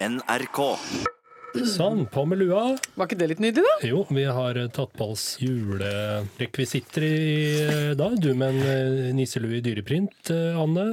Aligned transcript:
NRK. 0.00 0.76
Sånn, 1.64 2.02
på 2.12 2.26
med 2.28 2.42
lua. 2.42 2.74
Var 3.00 3.08
ikke 3.08 3.16
det 3.16 3.26
litt 3.30 3.38
nydelig, 3.40 3.64
da? 3.64 3.88
Jo, 3.88 4.02
vi 4.12 4.26
har 4.28 4.58
eh, 4.60 4.66
tatt 4.76 4.90
på 4.98 5.06
oss 5.14 5.38
julerekvisitter 5.40 7.06
i 7.06 7.12
eh, 7.62 7.92
dag. 7.96 8.18
Du 8.20 8.34
med 8.36 8.58
en 8.58 8.60
eh, 8.68 9.14
nisselue 9.16 9.56
i 9.56 9.62
dyreprint, 9.64 10.28
Anne. 10.60 10.84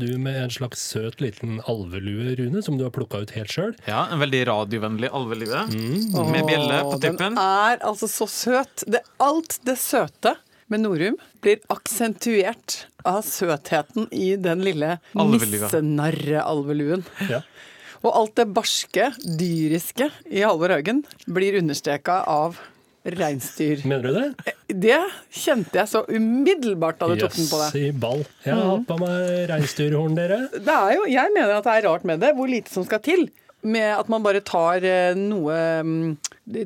Du 0.00 0.18
med 0.18 0.40
en 0.40 0.50
slags 0.50 0.82
søt 0.90 1.22
liten 1.22 1.60
alvelue, 1.70 2.34
Rune, 2.40 2.64
som 2.66 2.80
du 2.80 2.82
har 2.88 2.90
plukka 2.90 3.22
ut 3.22 3.30
helt 3.36 3.54
sjøl. 3.54 3.76
Ja, 3.86 4.08
En 4.10 4.18
veldig 4.24 4.42
radiovennlig 4.50 5.12
alvelue 5.14 5.62
med 5.70 6.42
bjelle 6.50 6.82
på 6.88 6.98
tippen. 6.98 7.22
Den 7.22 7.38
er 7.38 7.78
altså 7.78 8.10
så 8.10 8.26
søt. 8.26 8.82
Det, 8.90 9.04
alt 9.22 9.60
det 9.68 9.78
søte 9.78 10.34
med 10.72 10.82
Norum 10.82 11.14
blir 11.44 11.62
aksentuert 11.70 12.88
av 13.06 13.22
søtheten 13.22 14.10
i 14.10 14.34
den 14.40 14.66
lille 14.66 14.96
nissenarre-alveluen. 15.14 17.06
Ja. 17.30 17.44
Og 18.02 18.10
alt 18.18 18.36
det 18.40 18.48
barske, 18.50 19.12
dyriske 19.22 20.10
i 20.26 20.42
Halvor 20.42 20.74
Haugen 20.74 21.04
blir 21.30 21.58
understreka 21.60 22.22
av 22.26 22.58
reinsdyr. 23.02 23.82
Mener 23.88 24.08
du 24.08 24.18
det? 24.18 24.54
Det 24.82 24.98
kjente 25.34 25.80
jeg 25.80 25.90
så 25.90 26.02
umiddelbart 26.08 27.00
da 27.00 27.10
du 27.10 27.16
tok 27.20 27.34
den 27.34 27.48
på 27.50 27.60
Jøss 27.60 27.78
i 27.78 27.86
ball. 28.04 28.24
Jeg 28.44 28.56
har 28.56 28.68
hatt 28.72 28.88
på 28.88 28.98
meg 29.02 29.30
reinsdyrhorn, 29.50 30.18
dere. 30.18 30.40
Det 30.54 30.74
er 30.74 30.96
jo, 30.98 31.06
jeg 31.10 31.34
mener 31.34 31.56
at 31.56 31.66
det 31.68 31.78
er 31.78 31.88
rart 31.88 32.06
med 32.08 32.22
det, 32.22 32.34
hvor 32.38 32.50
lite 32.50 32.74
som 32.74 32.86
skal 32.86 33.02
til. 33.04 33.26
Med 33.62 33.94
at 33.94 34.10
man 34.10 34.22
bare 34.24 34.42
tar 34.42 34.82
eh, 34.82 35.14
noe 35.18 35.56
mm, 35.86 36.06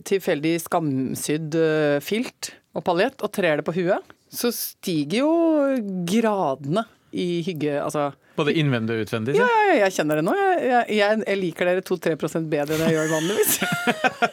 tilfeldig 0.08 0.54
skamsydd 0.64 1.56
eh, 1.60 1.96
filt 2.04 2.54
og 2.76 2.84
paljett 2.84 3.24
og 3.24 3.32
trer 3.36 3.60
det 3.60 3.66
på 3.66 3.76
huet. 3.76 4.14
Så 4.32 4.52
stiger 4.52 5.20
jo 5.20 5.32
gradene 6.08 6.86
i 7.12 7.42
hygge 7.46 7.76
Altså 7.82 8.10
Både 8.36 8.52
innvendig 8.58 8.96
og 8.98 9.06
utvendig. 9.06 9.36
ja, 9.38 9.46
ja, 9.46 9.76
jeg 9.86 9.94
kjenner 9.96 10.18
det 10.20 10.24
nå. 10.26 10.34
Jeg, 10.36 10.82
jeg, 10.92 11.20
jeg, 11.24 11.38
liker 11.40 11.70
dere 11.70 11.84
2-3 11.88 12.42
bedre 12.52 12.76
enn 12.76 12.82
jeg 12.84 12.96
gjør 12.98 13.12
vanligvis. 13.14 13.54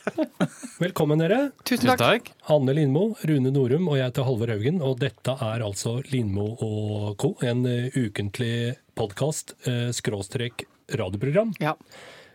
Velkommen, 0.83 1.21
dere. 1.23 1.37
Tusen 1.63 1.85
Tusen 1.85 1.93
takk. 1.93 2.01
takk. 2.03 2.49
Anne 2.51 2.75
Lindmo, 2.75 3.05
Rune 3.29 3.53
Norum 3.55 3.87
og 3.87 3.95
jeg 3.95 4.09
heter 4.09 4.27
Halvor 4.27 4.51
Haugen. 4.51 4.81
Og 4.83 4.97
dette 4.99 5.37
er 5.47 5.63
altså 5.63 6.01
Lindmo 6.11 6.49
og 6.57 7.15
co., 7.23 7.31
en 7.47 7.63
eh, 7.69 7.95
ukentlig 7.95 8.73
podkast, 8.99 9.55
eh, 9.71 9.87
skråstrek 9.95 10.65
radioprogram. 10.99 11.55
Ja. 11.63 11.77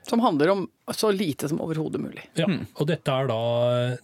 Som 0.09 0.23
handler 0.25 0.49
om 0.55 0.63
så 0.97 1.11
lite 1.13 1.49
som 1.51 1.59
overhodet 1.61 2.01
mulig. 2.01 2.23
Ja, 2.39 2.47
og 2.49 2.87
dette 2.89 3.13
er 3.13 3.27
da 3.29 3.39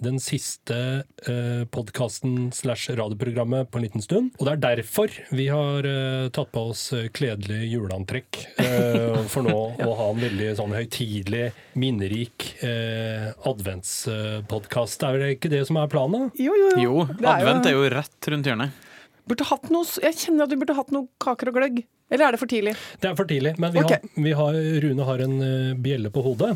den 0.05 0.19
siste 0.20 0.77
eh, 1.24 1.62
podkasten 1.72 2.50
slash 2.52 2.92
radioprogrammet 2.92 3.70
på 3.72 3.80
en 3.80 3.86
liten 3.86 4.05
stund. 4.05 4.34
Og 4.36 4.44
det 4.44 4.52
er 4.52 4.62
derfor 4.77 5.14
vi 5.33 5.46
har 5.48 5.88
eh, 5.88 6.27
tatt 6.36 6.52
på 6.52 6.66
oss 6.74 6.83
eh, 6.92 7.06
kledelig 7.14 7.70
juleantrekk. 7.72 8.42
Eh, 8.61 9.22
for 9.33 9.48
nå 9.48 9.56
å 9.88 9.96
ha 10.02 10.11
en 10.12 10.20
veldig 10.27 10.50
sånn 10.61 10.77
høytidelig, 10.77 11.46
minnerik 11.80 12.50
eh, 12.61 13.30
adventspodkast. 13.48 15.08
Er 15.08 15.20
det 15.22 15.33
ikke 15.39 15.52
det 15.56 15.64
som 15.70 15.80
er 15.80 15.89
planen? 15.92 16.28
Jo, 16.36 16.52
jo, 16.52 16.70
jo. 16.77 16.84
Jo, 16.84 16.94
er 17.22 17.30
advent 17.39 17.70
er 17.70 17.78
jo 17.78 17.89
rett 17.96 18.30
rundt 18.34 18.52
hjørnet. 18.52 18.84
Burde 19.24 19.46
hatt 19.48 19.70
noe, 19.72 19.89
jeg 20.05 20.20
kjenner 20.20 20.44
at 20.44 20.52
vi 20.52 20.61
burde 20.61 20.77
hatt 20.77 20.91
noe 20.92 21.08
kaker 21.22 21.48
og 21.48 21.56
gløgg. 21.56 21.84
Eller 22.12 22.28
er 22.28 22.36
det 22.36 22.41
for 22.42 22.50
tidlig? 22.50 22.74
Det 23.00 23.08
er 23.10 23.16
for 23.16 23.28
tidlig, 23.28 23.55
men 23.58 23.72
vi 23.72 23.80
okay. 23.80 24.02
har, 24.02 24.22
vi 24.27 24.33
har, 24.36 24.58
Rune 24.84 25.06
har 25.08 25.22
en 25.24 25.36
eh, 25.42 25.74
bjelle 25.80 26.11
på 26.12 26.22
hodet. 26.24 26.52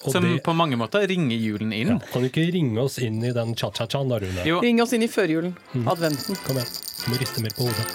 Og 0.00 0.12
Som 0.14 0.24
det, 0.24 0.36
på 0.46 0.54
mange 0.54 0.78
måter 0.78 1.02
ringer 1.10 1.36
julen 1.36 1.72
inn. 1.74 1.96
ja, 1.96 1.98
kan 2.12 2.22
du 2.22 2.28
ikke 2.28 2.44
ringe 2.54 2.78
oss 2.82 2.98
inn 3.02 3.18
i 3.26 3.32
den 3.34 3.56
cha-cha-chaen 3.58 4.10
da, 4.10 4.20
Rune? 4.22 4.44
Jo, 4.46 4.60
Ring 4.62 4.82
oss 4.82 4.94
inn 4.94 5.02
i 5.02 5.10
førjulen. 5.10 5.54
Mm. 5.74 5.88
Adventen. 5.90 6.38
Kom 6.46 6.58
igjen. 6.60 6.74
Du 7.00 7.06
må 7.10 7.18
riste 7.22 7.42
mer 7.42 7.54
på 7.58 7.66
hodet. 7.66 7.86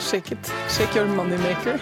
Shake 0.00 0.36
it. 0.36 0.52
Shake 0.72 0.96
your 0.96 1.08
moneymaker. 1.12 1.80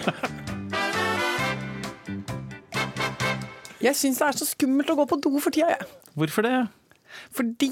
Jeg 3.85 3.95
syns 3.99 4.17
det 4.17 4.27
er 4.27 4.39
så 4.39 4.47
skummelt 4.49 4.89
å 4.89 4.95
gå 4.97 5.05
på 5.11 5.19
do 5.21 5.35
for 5.37 5.53
tida, 5.53 5.75
jeg. 5.75 5.87
hvorfor 6.17 6.47
det? 6.47 6.55
Fordi 7.35 7.69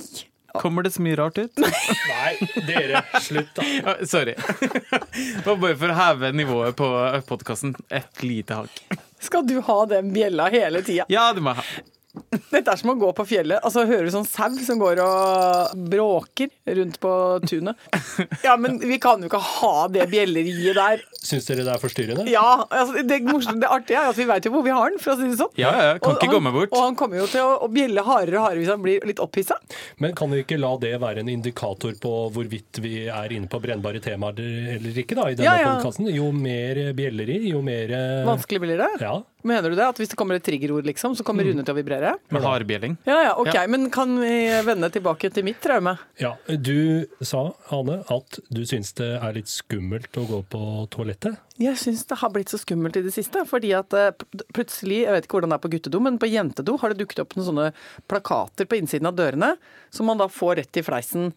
Kommer 0.54 0.84
det 0.86 0.92
så 0.92 1.02
mye 1.02 1.16
rart 1.18 1.38
ut? 1.38 1.58
Nei, 2.14 2.34
dere, 2.68 3.02
slutt 3.22 3.56
da. 3.58 3.96
Sorry. 4.06 4.36
Det 4.38 5.42
var 5.48 5.56
bare 5.58 5.78
for 5.82 5.90
å 5.90 5.96
heve 5.98 6.30
nivået 6.38 6.76
på 6.78 6.90
podkasten 7.30 7.74
et 7.90 8.22
lite 8.24 8.60
hakk. 8.62 8.84
skal 9.24 9.48
du 9.50 9.58
ha 9.66 9.80
den 9.90 10.12
bjella 10.14 10.50
hele 10.54 10.84
tida? 10.86 11.08
Ja, 11.10 11.32
du 11.34 11.42
må 11.42 11.56
ha. 11.58 11.66
Dette 12.54 12.70
er 12.70 12.78
som 12.78 12.92
å 12.92 12.96
gå 13.00 13.08
på 13.18 13.24
fjellet. 13.26 13.58
Altså, 13.66 13.84
Hører 13.90 14.06
du 14.06 14.12
sånn 14.14 14.28
sau 14.30 14.54
som 14.62 14.78
går 14.82 15.00
og 15.02 15.80
bråker 15.90 16.52
rundt 16.78 17.00
på 17.02 17.14
tunet? 17.50 17.80
Ja, 18.46 18.54
men 18.60 18.76
vi 18.84 18.98
kan 19.02 19.22
jo 19.24 19.30
ikke 19.30 19.40
ha 19.42 19.88
det 19.90 20.06
bjelleriet 20.12 20.76
der. 20.78 21.02
Syns 21.24 21.48
dere 21.48 21.64
det 21.66 21.72
er 21.74 21.82
forstyrrende? 21.82 22.26
Ja, 22.30 22.66
altså, 22.68 23.02
det, 23.08 23.18
morsomt, 23.26 23.62
det 23.64 23.70
artige 23.72 24.02
er 24.02 24.12
at 24.12 24.20
vi 24.20 24.28
veit 24.30 24.46
jo 24.46 24.52
hvor 24.54 24.66
vi 24.68 24.74
har 24.76 24.92
den, 24.94 25.00
for 25.02 25.14
å 25.14 25.18
si 25.18 25.30
det 25.32 25.40
sånn. 25.40 25.54
Ja, 25.58 25.72
ja, 25.74 25.94
kan 26.04 26.14
Og 26.18 26.22
ikke 26.22 26.36
han- 26.38 26.46
meg 26.46 26.58
bort. 26.58 26.74
Og 26.76 26.84
han 26.84 26.98
kommer 27.00 27.22
jo 27.24 27.28
til 27.32 27.42
å, 27.42 27.56
å 27.66 27.70
bjelle 27.74 28.04
hardere 28.06 28.38
og 28.42 28.46
hardere 28.46 28.62
hvis 28.62 28.72
han 28.74 28.84
blir 28.86 29.08
litt 29.10 29.22
opphissa. 29.24 29.58
Men 30.04 30.14
kan 30.20 30.30
vi 30.34 30.44
ikke 30.44 30.60
la 30.62 30.74
det 30.84 30.94
være 31.02 31.24
en 31.24 31.32
indikator 31.34 31.96
på 32.04 32.14
hvorvidt 32.36 32.82
vi 32.84 32.94
er 33.08 33.34
inne 33.34 33.50
på 33.50 33.62
brennbare 33.64 34.04
temaer 34.04 34.44
eller 34.78 35.02
ikke 35.04 35.18
da, 35.18 35.30
i 35.32 35.40
denne 35.40 35.56
Ja, 35.64 35.74
podcasten? 35.80 36.12
Jo 36.14 36.30
mer 36.36 36.84
bjelleri, 36.98 37.40
jo 37.50 37.64
mer 37.66 37.96
eh, 37.96 38.24
Vanskelig 38.28 38.62
blir 38.68 38.78
det. 38.84 38.92
Ja. 39.02 39.18
Mener 39.48 39.74
du 39.74 39.76
det? 39.80 39.88
At 39.90 39.98
hvis 40.00 40.12
det 40.14 40.18
kommer 40.20 40.38
et 40.40 40.46
triggerord, 40.46 40.86
liksom, 40.88 41.18
så 41.20 41.24
kommer 41.28 41.44
Rune 41.48 41.64
til 41.68 41.74
å 41.74 41.80
vibrere? 41.80 42.03
Med 42.34 42.44
hardbjelling. 42.46 42.98
Ja, 43.08 43.18
ja, 43.30 43.32
ok, 43.40 43.50
Ja. 43.54 43.64
Men 43.72 43.88
kan 43.94 44.14
vi 44.20 44.34
vende 44.68 44.90
tilbake 44.94 45.32
til 45.34 45.46
mitt 45.48 45.62
traume? 45.64 45.96
ja. 46.20 46.34
Du 46.48 47.06
sa, 47.22 47.54
Ane, 47.74 48.02
at 48.12 48.40
du 48.54 48.62
syns 48.68 48.94
det 49.00 49.10
er 49.18 49.34
litt 49.38 49.50
skummelt 49.52 50.20
å 50.20 50.26
gå 50.30 50.42
på 50.52 50.62
toalettet. 50.94 51.40
Jeg 51.62 51.78
syns 51.78 52.06
det 52.10 52.18
har 52.22 52.32
blitt 52.34 52.50
så 52.52 52.58
skummelt 52.62 52.98
i 52.98 53.04
det 53.06 53.14
siste. 53.16 53.46
Fordi 53.50 53.74
at 53.78 53.94
eh, 53.94 54.12
plutselig, 54.56 55.04
jeg 55.06 55.16
vet 55.16 55.28
ikke 55.28 55.38
hvordan 55.40 55.54
det 55.54 55.60
er 55.60 55.66
på 55.66 55.74
guttedo, 55.76 56.00
men 56.04 56.20
på 56.22 56.30
jentedo 56.32 56.78
har 56.82 56.94
det 56.94 57.04
dukket 57.04 57.24
opp 57.24 57.36
noen 57.38 57.50
sånne 57.52 57.68
plakater 58.12 58.66
på 58.70 58.80
innsiden 58.80 59.10
av 59.10 59.18
dørene, 59.18 59.54
som 59.94 60.10
man 60.10 60.20
da 60.22 60.28
får 60.32 60.58
rett 60.62 60.82
i 60.82 60.86
fleisen 60.86 61.30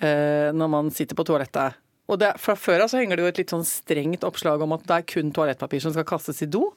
eh, 0.00 0.52
når 0.54 0.70
man 0.72 0.90
sitter 0.94 1.18
på 1.18 1.26
toalettet. 1.28 1.76
Og 2.06 2.20
det, 2.22 2.32
fra 2.38 2.54
før 2.54 2.84
av 2.84 2.90
så 2.92 3.00
henger 3.00 3.18
det 3.18 3.24
jo 3.24 3.30
et 3.32 3.38
litt 3.42 3.52
sånn 3.54 3.64
strengt 3.66 4.22
oppslag 4.26 4.62
om 4.62 4.76
at 4.76 4.84
det 4.86 4.98
er 5.00 5.06
kun 5.10 5.32
toalettpapir 5.34 5.82
som 5.82 5.94
skal 5.94 6.06
kastes 6.06 6.42
i 6.44 6.46
do. 6.46 6.68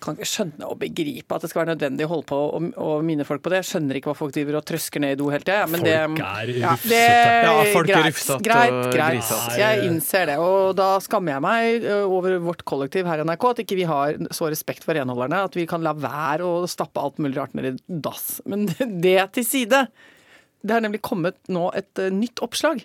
Kan 0.00 0.16
ikke 0.16 0.28
skjønne 0.30 0.64
og 0.64 0.78
begripe 0.80 1.36
at 1.36 1.42
det 1.44 1.50
skal 1.50 1.60
være 1.60 1.74
nødvendig 1.74 2.06
å 2.06 2.08
holde 2.08 2.24
på 2.30 2.36
og, 2.56 2.68
og 2.80 3.02
minne 3.04 3.26
folk 3.28 3.42
på 3.44 3.50
det. 3.52 3.58
Jeg 3.60 3.68
skjønner 3.68 3.98
ikke 3.98 4.08
hva 4.08 4.16
folk 4.16 4.32
driver 4.32 4.56
og 4.56 4.64
trøsker 4.70 5.02
ned 5.04 5.12
i 5.12 5.18
do 5.20 5.26
hele 5.28 5.44
tida. 5.44 5.66
Folk 5.68 5.84
det- 5.84 5.96
er 5.96 6.52
rufsete. 6.54 6.94
Ja, 6.96 7.50
Ja, 7.50 7.64
folk 7.74 7.90
er 7.90 7.92
greit, 7.98 8.06
rufsete 8.14 8.38
Greit, 8.46 8.72
og 8.72 8.92
greit. 8.94 9.18
grisete. 9.20 9.58
Jeg 9.60 9.84
innser 9.90 10.26
det. 10.32 10.38
Og 10.40 10.74
da 10.80 10.88
skammer 11.04 11.34
jeg 11.36 11.42
meg 11.44 11.84
over 12.06 12.38
vårt 12.40 12.64
kollektiv 12.64 13.04
her 13.10 13.20
i 13.20 13.26
NRK 13.28 13.44
at 13.50 13.60
ikke 13.66 13.76
vi 13.76 13.84
har 13.90 14.14
så 14.32 14.48
respekt 14.48 14.84
for 14.88 14.94
renholderne 14.96 15.44
at 15.44 15.54
vi 15.60 15.66
kan 15.68 15.82
la 15.84 15.92
være 15.92 16.40
å 16.48 16.64
stappe 16.70 16.96
alt 17.04 17.18
mulig 17.20 17.36
rart 17.36 17.52
ned 17.54 17.68
i 17.74 18.00
dass. 18.00 18.40
Men 18.48 18.64
det 19.04 19.18
til 19.36 19.44
side. 19.44 19.84
Det 20.64 20.74
har 20.76 20.80
nemlig 20.84 21.00
kommet 21.04 21.36
nå 21.48 21.70
et 21.76 21.94
nytt 22.12 22.40
oppslag 22.44 22.82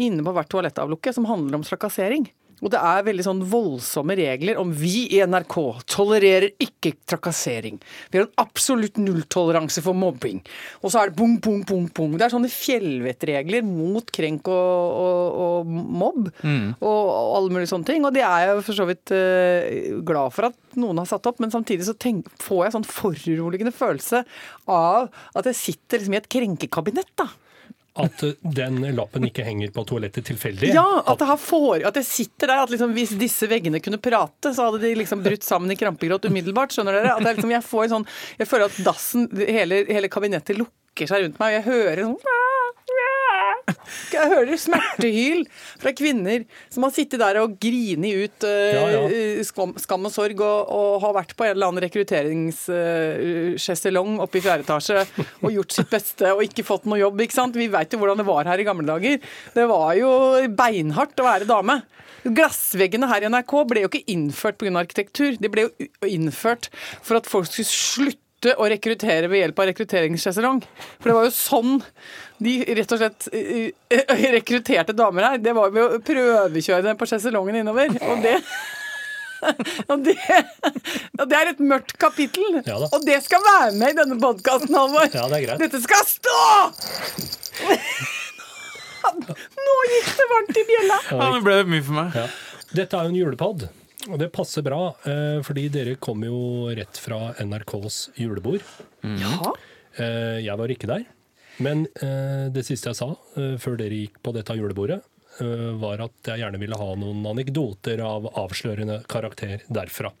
inne 0.00 0.24
på 0.24 0.32
hvert 0.36 0.48
toalettavlukke 0.52 1.12
som 1.14 1.24
handler 1.28 1.56
om 1.60 1.64
trakassering. 1.64 2.28
Og 2.60 2.72
det 2.72 2.80
er 2.80 3.06
veldig 3.06 3.24
sånn 3.24 3.42
voldsomme 3.50 4.16
regler 4.18 4.60
om 4.60 4.72
vi 4.76 5.06
i 5.16 5.20
NRK 5.24 5.56
tolererer 5.90 6.50
ikke 6.60 6.92
trakassering. 7.08 7.80
Vi 8.10 8.20
har 8.20 8.26
en 8.26 8.42
absolutt 8.42 9.00
nulltoleranse 9.00 9.82
for 9.84 9.96
mobbing. 9.96 10.42
Og 10.82 10.92
så 10.92 11.02
er 11.02 11.10
det 11.10 11.18
bong, 11.20 11.38
bong, 11.42 11.62
bong, 11.68 11.88
bong. 11.96 12.16
Det 12.18 12.26
er 12.26 12.34
sånne 12.34 12.52
fjellvettregler 12.52 13.64
mot 13.66 14.12
krenk 14.14 14.50
og, 14.52 15.00
og, 15.06 15.40
og 15.44 15.74
mobb. 16.00 16.30
Og, 16.80 16.86
og 16.90 17.36
alle 17.38 17.54
mulige 17.56 17.72
sånne 17.72 17.90
ting. 17.90 18.06
Og 18.06 18.14
det 18.16 18.24
er 18.26 18.48
jeg 18.48 18.64
for 18.68 18.80
så 18.80 18.88
vidt 18.88 19.14
uh, 19.16 20.00
glad 20.06 20.36
for 20.36 20.50
at 20.50 20.80
noen 20.80 21.00
har 21.02 21.08
satt 21.10 21.26
opp, 21.30 21.40
men 21.42 21.52
samtidig 21.52 21.88
så 21.88 21.96
tenk, 21.98 22.28
får 22.42 22.66
jeg 22.66 22.76
sånn 22.76 22.88
foruroligende 22.88 23.74
følelse 23.74 24.24
av 24.70 25.08
at 25.36 25.48
jeg 25.50 25.58
sitter 25.58 26.00
liksom 26.00 26.16
i 26.16 26.20
et 26.20 26.30
krenkekabinett, 26.30 27.14
da. 27.18 27.30
At 27.98 28.22
den 28.40 28.78
lappen 28.94 29.26
ikke 29.26 29.44
henger 29.44 29.72
på 29.74 29.82
toalettet 29.88 30.28
tilfeldig. 30.30 30.70
Ja, 30.76 31.02
at, 31.02 31.18
det 31.18 31.38
for, 31.42 31.74
at 31.74 31.96
jeg 31.98 32.06
sitter 32.06 32.52
der, 32.52 32.62
at 32.62 32.70
liksom, 32.70 32.94
hvis 32.94 33.16
disse 33.18 33.48
veggene 33.50 33.82
kunne 33.82 33.98
prate, 34.02 34.52
så 34.54 34.68
hadde 34.68 34.82
de 34.84 34.92
liksom 35.00 35.24
brutt 35.24 35.46
sammen 35.46 35.74
i 35.74 35.78
krampegråt 35.78 36.28
umiddelbart. 36.30 36.74
Skjønner 36.74 37.00
dere? 37.00 37.16
At 37.16 37.26
liksom, 37.26 37.50
jeg, 37.50 37.66
får 37.66 37.90
sånn, 37.94 38.06
jeg 38.38 38.50
føler 38.50 38.70
at 38.70 38.84
dassen, 38.86 39.26
hele, 39.42 39.82
hele 39.90 40.12
kabinettet 40.12 40.60
lukker 40.60 41.10
seg 41.10 41.26
rundt 41.26 41.42
meg, 41.42 41.50
og 41.50 41.58
jeg 41.58 41.66
hører 41.66 42.06
sånn 42.06 42.39
jeg 44.14 44.30
hører 44.32 44.56
smertehyl 44.60 45.40
fra 45.80 45.90
kvinner 45.96 46.40
som 46.72 46.82
har 46.86 46.92
sittet 46.94 47.20
der 47.22 47.36
og 47.42 47.50
grini 47.62 48.10
ut 48.24 48.38
uh, 48.46 48.50
Ja, 48.70 48.84
ja. 48.94 49.02
skam, 49.46 49.70
skam 49.80 50.06
og 50.08 50.12
sorg 50.14 50.38
og, 50.44 50.58
og 50.70 50.90
har 51.04 51.12
vært 51.20 51.32
på 51.36 51.42
en 51.46 51.52
eller 51.54 51.66
annen 51.70 51.84
rekrutteringssjeselong 51.86 54.10
oppe 54.24 54.36
i 54.40 54.44
fjerde 54.44 54.62
etasje 54.66 54.98
og 55.40 55.48
gjort 55.54 55.72
sitt 55.76 55.90
beste 55.92 56.26
og 56.34 56.40
ikke 56.46 56.66
fått 56.66 56.84
noe 56.90 57.00
jobb. 57.00 57.16
ikke 57.24 57.38
sant? 57.38 57.54
Vi 57.58 57.72
veit 57.72 57.92
jo 57.92 57.98
hvordan 58.00 58.20
det 58.20 58.28
var 58.28 58.44
her 58.50 58.58
i 58.60 58.66
gamle 58.66 58.86
dager. 58.88 59.14
Det 59.54 59.66
var 59.70 59.90
jo 59.98 60.10
beinhardt 60.56 61.20
å 61.20 61.28
være 61.28 61.48
dame. 61.48 61.76
Glassveggene 62.24 63.08
her 63.08 63.24
i 63.24 63.30
NRK 63.32 63.52
ble 63.68 63.80
jo 63.84 63.90
ikke 63.90 64.04
innført 64.12 64.58
pga. 64.60 64.72
arkitektur. 64.82 65.30
De 65.40 65.48
ble 65.52 65.60
jo 65.66 65.70
innført 66.08 66.64
for 67.00 67.14
at 67.20 67.26
folk 67.30 67.46
skulle 67.48 67.70
slutte 67.70 68.29
å 68.56 68.68
rekruttere 68.72 69.28
ved 69.28 69.42
hjelp 69.44 69.58
av 69.60 69.68
rekrutteringssesong. 69.70 70.60
For 71.00 71.10
det 71.10 71.16
var 71.16 71.28
jo 71.28 71.32
sånn 71.36 71.78
de 72.40 72.56
rett 72.78 72.92
og 72.96 73.00
slett 73.02 73.28
eh, 73.36 73.70
eh, 73.92 74.26
rekrutterte 74.36 74.96
damer 74.96 75.28
her. 75.28 75.40
Det 75.44 75.54
var 75.56 75.72
ved 75.74 75.96
å 75.98 76.02
prøvekjøre 76.04 76.86
dem 76.88 77.00
på 77.00 77.08
sjeselongen 77.10 77.60
innover. 77.62 77.92
Og 78.08 78.22
det 78.24 78.38
Og 79.88 80.02
det, 80.04 80.18
og 81.16 81.28
det 81.30 81.36
er 81.38 81.50
et 81.54 81.60
mørkt 81.64 81.94
kapittel. 81.96 82.58
Ja 82.60 82.76
da. 82.76 82.90
og 82.92 83.06
det 83.06 83.22
skal 83.24 83.40
være 83.40 83.70
med 83.72 83.94
i 83.94 83.96
denne 83.96 84.18
podkasten, 84.20 84.74
Halvor. 84.76 85.08
Ja, 85.14 85.24
det. 85.32 85.56
Dette 85.62 85.80
skal 85.80 86.04
stå! 86.04 86.34
Nå 89.64 89.76
gikk 89.94 90.10
det 90.18 90.26
varmt 90.34 90.60
i 90.60 90.64
bjella. 90.68 90.98
Ja, 91.08 91.30
det 91.32 91.42
ble 91.46 91.56
mye 91.72 91.84
for 91.86 91.96
meg. 92.02 92.18
Ja. 92.20 92.26
Dette 92.76 92.98
er 92.98 93.08
jo 93.08 93.14
en 93.14 93.16
julepod, 93.16 93.64
og 94.08 94.18
det 94.22 94.30
passer 94.32 94.64
bra, 94.64 94.94
eh, 95.04 95.40
fordi 95.44 95.68
dere 95.72 95.96
kom 96.00 96.22
jo 96.24 96.70
rett 96.76 96.96
fra 97.00 97.34
NRKs 97.42 98.10
julebord. 98.20 98.64
Ja. 99.04 99.52
Eh, 100.00 100.38
jeg 100.46 100.56
var 100.56 100.72
ikke 100.72 100.88
der, 100.90 101.04
men 101.60 101.86
eh, 102.00 102.48
det 102.54 102.64
siste 102.68 102.92
jeg 102.92 103.00
sa 103.00 103.10
eh, 103.36 103.56
før 103.60 103.76
dere 103.80 103.98
gikk 104.06 104.20
på 104.24 104.32
dette 104.36 104.56
julebordet, 104.56 105.00
eh, 105.42 105.66
var 105.82 106.00
at 106.06 106.30
jeg 106.32 106.40
gjerne 106.44 106.60
ville 106.62 106.78
ha 106.80 106.90
noen 107.00 107.20
anekdoter 107.32 108.00
av 108.06 108.30
avslørende 108.40 109.02
karakter 109.10 109.66
derfra. 109.68 110.12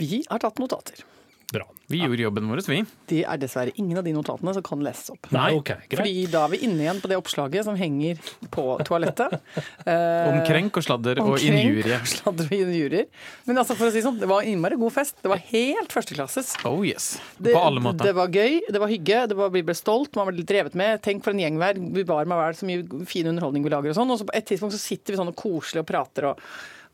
Vi 0.00 0.22
har 0.30 0.40
tatt 0.44 0.62
notater. 0.62 1.04
Bra. 1.52 1.66
Vi 1.92 2.00
gjorde 2.00 2.22
jobben 2.24 2.46
vår, 2.48 2.62
vi. 2.70 2.78
Det 3.10 3.20
er 3.28 3.40
dessverre 3.40 3.74
ingen 3.80 3.98
av 4.00 4.06
de 4.06 4.14
notatene 4.16 4.54
som 4.56 4.64
kan 4.64 4.80
leses 4.84 5.10
opp. 5.12 5.28
Nei, 5.34 5.50
ok, 5.58 5.72
greit. 5.90 5.98
Fordi 6.00 6.24
da 6.32 6.44
er 6.46 6.52
vi 6.54 6.60
inne 6.64 6.80
igjen 6.86 7.00
på 7.02 7.10
det 7.10 7.18
oppslaget 7.20 7.66
som 7.66 7.76
henger 7.78 8.20
på 8.54 8.66
toalettet. 8.88 9.38
Eh, 9.84 10.28
Om 10.30 10.38
krenk 10.46 10.78
og 10.78 10.84
sladder 10.86 11.18
og 11.20 11.34
injurie. 11.44 11.98
Sladder 12.08 12.46
og 12.48 12.54
injurier. 12.56 13.04
Men 13.44 13.58
altså 13.60 13.74
for 13.76 13.90
å 13.90 13.92
si 13.92 14.00
sånn, 14.04 14.16
det 14.20 14.28
var 14.30 14.46
innmari 14.48 14.78
god 14.80 14.94
fest. 14.94 15.18
Det 15.20 15.28
var 15.28 15.42
helt 15.50 15.92
førsteklasses. 15.92 16.54
Oh 16.64 16.80
yes. 16.86 17.10
Det, 17.36 17.52
På 17.52 17.66
alle 17.68 17.82
måter. 17.84 18.08
det 18.08 18.14
var 18.16 18.32
gøy, 18.32 18.62
det 18.72 18.80
var 18.80 18.88
hygge, 18.90 19.18
det 19.28 19.36
var, 19.36 19.52
vi 19.52 19.64
ble 19.66 19.76
stolt, 19.76 20.16
man 20.16 20.30
ble 20.30 20.38
litt 20.40 20.48
drevet 20.48 20.78
med. 20.78 21.02
Tenk 21.04 21.24
for 21.26 21.36
en 21.36 21.42
gjeng 21.42 21.58
vi 21.60 21.66
er. 21.68 21.82
Vi 22.00 22.06
var 22.08 22.30
med 22.30 22.40
vel 22.40 22.56
så 22.56 22.68
mye 22.70 23.04
fin 23.10 23.28
underholdning 23.28 23.66
vi 23.66 23.74
lager 23.74 23.92
og 23.92 23.98
sånn. 24.00 24.14
Og 24.14 24.22
så 24.22 24.28
på 24.30 24.36
et 24.40 24.48
tidspunkt 24.48 24.76
så 24.76 24.80
sitter 24.80 25.12
vi 25.14 25.20
sånn 25.20 25.34
og 25.34 25.36
koselig 25.38 25.84
og 25.84 25.90
prater 25.90 26.30
og 26.30 26.40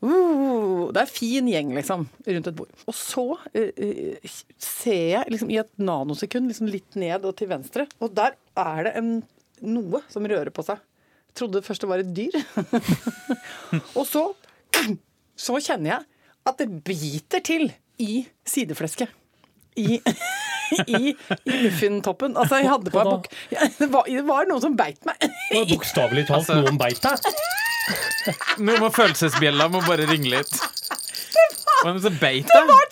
uh, 0.03 0.91
Det 0.91 1.03
er 1.05 1.11
fin 1.13 1.47
gjeng, 1.47 1.71
liksom, 1.77 2.07
rundt 2.27 2.51
et 2.51 2.57
bord. 2.57 2.71
Og 2.89 2.97
så 2.97 3.25
eh, 3.55 4.17
ser 4.81 5.03
jeg 5.13 5.31
liksom 5.33 5.51
i 5.53 5.59
et 5.61 5.71
nanosekund 5.81 6.49
liksom 6.51 6.69
litt 6.71 6.97
ned 6.99 7.25
og 7.27 7.35
til 7.39 7.49
venstre, 7.51 7.87
og 8.01 8.13
der 8.17 8.35
er 8.59 8.87
det 8.87 8.95
en, 8.99 9.11
noe 9.61 10.01
som 10.11 10.25
rører 10.27 10.51
på 10.53 10.65
seg. 10.65 10.81
Jeg 11.31 11.37
trodde 11.39 11.63
først 11.63 11.85
det 11.85 11.89
var 11.91 12.03
et 12.03 12.11
dyr. 12.15 12.35
og 13.99 14.03
så, 14.09 14.25
så 15.39 15.59
kjenner 15.63 15.93
jeg 15.93 16.07
at 16.49 16.59
det 16.59 16.69
biter 16.83 17.43
til 17.45 17.69
i 18.01 18.25
sideflesket. 18.47 19.13
I, 19.79 20.01
i, 20.83 21.13
i 21.13 21.59
muffintoppen. 21.63 22.35
Altså, 22.35 22.59
jeg 22.59 22.67
hadde 22.73 22.91
på 22.91 22.99
meg 22.99 23.11
bukk... 23.13 23.29
Det, 23.79 23.87
var, 23.93 24.09
det 24.09 24.25
var 24.27 24.49
noen 24.49 24.63
som 24.65 24.75
beit 24.75 24.99
meg. 25.07 25.15
Det 25.21 25.61
var 25.61 25.69
bokstavelig 25.71 26.25
talt 26.27 26.41
Altså- 26.41 26.59
noen 26.59 26.79
beit 26.81 26.99
deg. 27.05 27.31
Nå 28.61 28.75
må 28.81 28.91
følelsesbjella 28.93 29.69
må 29.71 29.81
bare 29.87 30.05
ringe 30.09 30.29
litt. 30.35 30.51
Det 31.81 32.11
beit 32.21 32.45
Det 32.51 32.61
var 32.67 32.90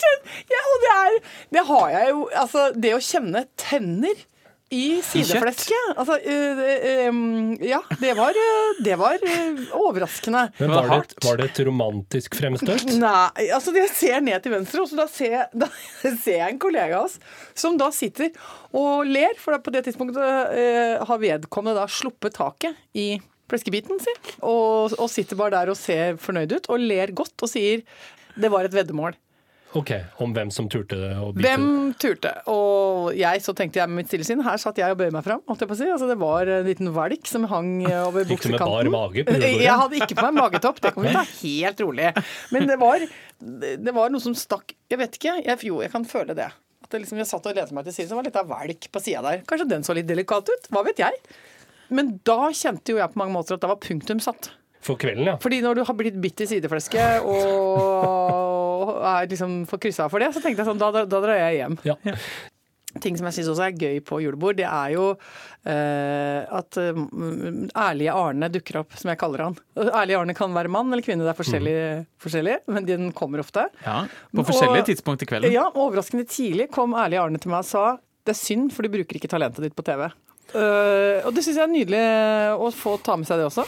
det 0.84 0.96
er 0.96 1.22
Det 1.58 1.64
har 1.70 1.88
jeg 1.96 2.12
jo 2.14 2.26
Altså, 2.44 2.70
det 2.76 2.96
å 2.96 3.04
kjenne 3.04 3.46
tenner 3.60 4.26
i 4.70 5.00
sideflesket 5.02 5.96
altså, 5.98 6.20
øh, 6.30 6.60
øh, 6.62 7.08
um, 7.10 7.54
Ja, 7.66 7.80
det 8.02 8.12
var, 8.18 8.38
øh, 8.38 8.84
det 8.86 8.98
var 9.00 9.18
øh, 9.18 9.62
overraskende. 9.74 10.44
Men 10.60 10.70
var 10.70 10.90
det, 10.90 10.98
et, 11.00 11.16
var 11.26 11.40
det 11.40 11.48
et 11.50 11.62
romantisk 11.68 12.38
fremstøt? 12.38 12.86
Nei, 13.02 13.48
altså 13.50 13.74
jeg 13.74 13.90
ser 13.96 14.22
ned 14.22 14.44
til 14.46 14.54
venstre, 14.54 14.84
og 14.84 14.92
så 14.92 15.00
da 15.00 15.08
ser, 15.10 15.50
da 15.62 15.70
ser 16.04 16.38
jeg 16.38 16.54
en 16.54 16.62
kollega 16.62 17.00
av 17.00 17.08
oss 17.10 17.18
som 17.58 17.80
da 17.82 17.90
sitter 17.96 18.30
og 18.78 19.10
ler, 19.10 19.34
for 19.42 19.56
da 19.56 19.62
på 19.64 19.74
det 19.74 19.88
tidspunktet 19.88 20.54
eh, 20.54 21.02
har 21.02 21.22
vedkommende 21.22 21.80
da 21.80 21.90
sluppet 21.90 22.38
taket 22.38 22.78
i 22.94 23.16
fleskebiten 23.50 23.98
sin, 24.04 24.20
og, 24.46 24.94
og 25.00 25.10
sitter 25.10 25.40
bare 25.40 25.56
der 25.58 25.74
og 25.74 25.80
ser 25.80 26.22
fornøyd 26.22 26.60
ut, 26.60 26.70
og 26.70 26.86
ler 26.92 27.16
godt 27.18 27.42
og 27.42 27.50
sier 27.50 27.82
det 28.40 28.54
var 28.54 28.70
et 28.70 28.78
veddemål. 28.78 29.18
Ok, 29.78 29.92
Om 30.24 30.32
hvem 30.34 30.50
som 30.50 30.66
turte 30.72 30.98
å 30.98 31.28
bite? 31.30 31.46
Hvem 31.46 31.66
turte? 32.02 32.32
Og 32.50 33.12
jeg, 33.14 33.42
så 33.46 33.54
tenkte 33.54 33.78
jeg 33.78 33.92
med 33.92 34.02
mitt 34.02 34.10
stille 34.10 34.26
sinn, 34.26 34.42
her 34.42 34.58
satt 34.58 34.80
jeg 34.82 34.96
og 34.96 34.98
bøyde 34.98 35.14
meg 35.14 35.26
fram. 35.28 35.44
holdt 35.46 35.62
jeg 35.62 35.70
på 35.70 35.76
å 35.76 35.80
si. 35.80 35.90
Altså, 35.94 36.08
det 36.10 36.16
var 36.22 36.50
en 36.50 36.66
liten 36.66 36.90
valk 36.96 37.30
som 37.30 37.46
hang 37.52 37.76
over 38.08 38.26
Gikk 38.26 38.48
du 38.48 38.56
med 38.56 38.64
bar 38.64 38.90
mage 38.90 39.26
på 39.28 39.36
julebordet? 39.36 39.62
Jeg 39.62 39.76
hadde 39.84 40.00
ikke 40.02 40.18
på 40.18 40.26
meg 40.26 40.40
magetopp, 40.40 40.82
det 40.82 40.94
kan 40.96 41.06
vi 41.06 41.14
ta 41.14 41.26
helt 41.28 41.84
rolig. 41.86 42.10
Men 42.56 42.66
det 42.72 42.80
var, 42.82 43.06
det 43.86 43.94
var 44.00 44.10
noe 44.10 44.24
som 44.26 44.34
stakk 44.38 44.74
Jeg 44.90 45.02
vet 45.04 45.22
ikke. 45.22 45.38
Jeg, 45.46 45.62
jo, 45.70 45.84
jeg 45.86 45.94
kan 45.94 46.08
føle 46.10 46.34
det. 46.38 46.50
At 46.82 46.90
det 46.96 47.04
liksom, 47.04 47.22
jeg 47.22 47.30
satt 47.30 47.46
og 47.46 47.60
lente 47.62 47.78
meg 47.78 47.86
til 47.86 47.94
siden, 48.00 48.10
så 48.10 48.18
var 48.18 48.26
det 48.26 48.34
litt 48.34 48.42
av 48.42 48.50
valk 48.50 48.90
på 48.90 49.04
sida 49.06 49.22
der. 49.28 49.46
Kanskje 49.46 49.70
den 49.70 49.86
så 49.86 49.94
litt 49.94 50.10
delikat 50.10 50.50
ut? 50.50 50.72
Hva 50.74 50.82
vet 50.88 51.04
jeg? 51.04 51.22
Men 51.94 52.16
da 52.26 52.50
kjente 52.58 52.96
jo 52.96 52.98
jeg 52.98 53.14
på 53.14 53.22
mange 53.22 53.38
måter 53.38 53.58
at 53.58 53.62
da 53.62 53.70
var 53.70 53.78
punktum 53.86 54.22
satt. 54.24 54.50
For 54.82 54.96
kvelden, 54.98 55.28
ja. 55.28 55.36
Fordi 55.44 55.60
når 55.62 55.76
du 55.76 55.82
har 55.86 55.96
blitt 56.00 56.18
bitt 56.24 56.40
i 56.42 56.48
sideflesket 56.48 57.26
og 57.28 58.49
er 59.16 59.28
liksom 59.32 59.60
får 59.70 59.82
kryssa 59.86 60.06
av 60.08 60.14
for 60.14 60.20
det, 60.24 60.32
så 60.36 60.42
tenkte 60.44 60.64
jeg 60.64 60.70
sånn, 60.72 60.80
da, 60.82 60.92
da, 60.96 61.06
da 61.10 61.20
drar 61.26 61.38
jeg 61.42 61.60
hjem. 61.62 61.78
ja. 61.88 61.98
Ting 63.04 63.14
som 63.20 63.28
jeg 63.30 63.36
syns 63.36 63.52
også 63.52 63.68
er 63.68 63.76
gøy 63.78 64.00
på 64.02 64.18
julebord, 64.24 64.56
det 64.58 64.66
er 64.66 64.96
jo 64.96 65.04
eh, 65.70 66.40
at 66.58 66.74
mm, 66.98 67.68
ærlige 67.78 68.16
Arne 68.18 68.50
dukker 68.50 68.80
opp, 68.82 68.96
som 68.98 69.12
jeg 69.12 69.20
kaller 69.22 69.44
han. 69.46 69.58
Ærlige 69.78 70.18
Arne 70.18 70.34
kan 70.38 70.56
være 70.56 70.72
mann 70.74 70.90
eller 70.90 71.06
kvinne, 71.06 71.22
det 71.28 71.30
er 71.36 71.38
forskjellig, 71.38 71.76
forskjellig 72.26 72.56
men 72.74 72.88
den 72.88 73.12
kommer 73.14 73.44
ofte. 73.44 73.68
Ja, 73.86 74.00
På 74.34 74.42
forskjellige 74.48 74.82
Og- 74.88 74.90
tidspunkt 74.90 75.22
i 75.22 75.30
kvelden. 75.30 75.54
Ja, 75.54 75.68
overraskende 75.70 76.26
tidlig 76.26 76.72
kom 76.74 76.98
ærlige 76.98 77.22
Arne 77.22 77.38
til 77.38 77.54
meg 77.54 77.62
og 77.62 77.70
sa 77.70 77.86
det 78.26 78.34
er 78.34 78.42
synd, 78.42 78.74
for 78.74 78.82
du 78.86 78.90
bruker 78.94 79.18
ikke 79.22 79.30
talentet 79.32 79.64
ditt 79.70 79.78
på 79.78 79.86
TV. 79.86 80.08
Eh, 80.56 81.26
og 81.28 81.34
det 81.36 81.44
syns 81.46 81.60
jeg 81.60 81.66
er 81.66 81.72
nydelig 81.72 82.04
å 82.58 82.70
få 82.74 82.96
ta 83.06 83.18
med 83.20 83.30
seg 83.30 83.42
det 83.42 83.48
også. 83.50 83.66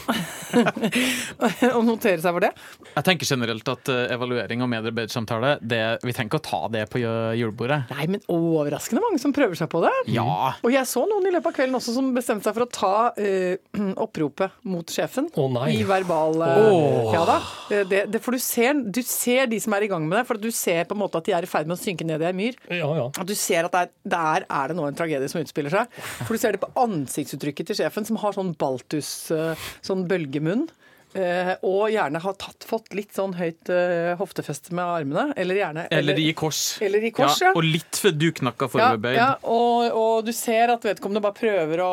og 1.76 1.82
notere 1.86 2.20
seg 2.22 2.34
for 2.34 2.44
det. 2.44 2.50
Jeg 2.92 3.06
tenker 3.06 3.28
generelt 3.34 3.68
at 3.72 3.90
eh, 3.92 4.14
evaluering 4.16 4.64
og 4.64 4.70
medarbeidersamtale, 4.72 5.54
vi 5.62 6.14
trenger 6.14 6.30
ikke 6.30 6.40
å 6.40 6.46
ta 6.46 6.62
det 6.72 6.84
på 6.92 7.02
julebordet. 7.02 7.82
Nei, 7.94 8.08
men 8.16 8.24
overraskende 8.32 9.02
mange 9.04 9.20
som 9.22 9.34
prøver 9.34 9.58
seg 9.58 9.70
på 9.72 9.82
det. 9.84 9.92
Ja. 10.12 10.54
Og 10.62 10.74
jeg 10.74 10.88
så 10.90 11.04
noen 11.08 11.28
i 11.28 11.32
løpet 11.34 11.52
av 11.52 11.56
kvelden 11.56 11.78
også 11.78 11.94
som 11.96 12.10
bestemte 12.16 12.48
seg 12.48 12.56
for 12.56 12.66
å 12.66 12.70
ta 12.72 12.94
uh, 13.16 13.92
oppropet 14.04 14.58
mot 14.68 14.92
sjefen. 14.92 15.28
Å 15.38 15.46
nei. 15.52 15.68
I 15.78 15.86
verbal 15.88 16.42
eh, 16.46 16.60
Åh. 16.72 17.12
Ja 17.14 17.22
da. 17.28 17.38
Eh, 17.70 17.84
Det, 17.92 18.04
det, 18.12 18.20
for 18.24 18.36
du 18.36 18.42
ser, 18.42 18.76
du 18.78 19.02
ser 19.06 19.48
de 19.50 19.58
som 19.62 19.74
er 19.76 19.86
i 19.86 19.90
gang 19.90 20.04
med 20.08 20.20
det, 20.20 20.24
for 20.28 20.40
du 20.40 20.50
ser 20.54 20.86
på 20.88 20.96
en 20.96 21.02
måte 21.02 21.20
at 21.20 21.28
de 21.28 21.34
er 21.36 21.46
i 21.46 21.50
ferd 21.50 21.68
med 21.68 21.76
å 21.76 21.82
synke 21.82 22.06
ned 22.08 22.22
i 22.22 22.28
ei 22.28 22.34
myr. 22.36 22.58
Ja, 22.72 22.88
ja. 22.98 23.08
At 23.10 23.28
du 23.28 23.34
ser 23.38 23.68
at 23.68 23.74
der, 23.74 23.90
der 24.14 24.46
er 24.48 24.72
det 24.72 24.78
nå 24.78 24.86
en 24.88 24.98
tragedie 24.98 25.28
som 25.30 25.42
utspiller 25.42 25.72
seg. 25.74 26.00
For 26.24 26.34
du 26.36 26.42
ser 26.42 26.56
det 26.56 26.62
på 26.62 26.71
ansiktsuttrykket 26.78 27.72
til 27.72 27.80
sjefen, 27.82 28.06
som 28.08 28.16
har 28.22 28.32
sånn 28.36 28.54
baltus, 28.58 29.30
eh, 29.34 29.54
sånn 29.84 30.06
bølgemunn. 30.08 30.68
eh, 31.14 31.50
og 31.68 31.90
gjerne 31.92 32.20
har 32.24 32.36
tatt, 32.40 32.64
fått 32.64 32.94
litt 32.96 33.12
sånn 33.12 33.34
høyt 33.36 33.68
eh, 33.68 34.14
hoftefeste 34.16 34.72
med 34.72 34.80
armene. 34.84 35.34
Eller 35.36 35.58
gjerne 35.58 35.82
Eller 35.92 36.16
i 36.18 36.30
kors. 36.32 36.78
Eller 36.80 37.04
i 37.04 37.10
kors, 37.12 37.36
ja. 37.44 37.50
Og 37.52 37.66
litt 37.66 37.98
for 38.00 38.16
duknakka 38.16 38.64
ja, 38.64 38.72
foroverbøyd. 38.72 39.16
ja, 39.18 39.26
og, 39.44 39.92
og 39.92 40.24
du 40.24 40.32
ser 40.32 40.72
at 40.72 40.86
vedkommende 40.88 41.20
bare 41.20 41.36
prøver 41.36 41.82
å 41.84 41.90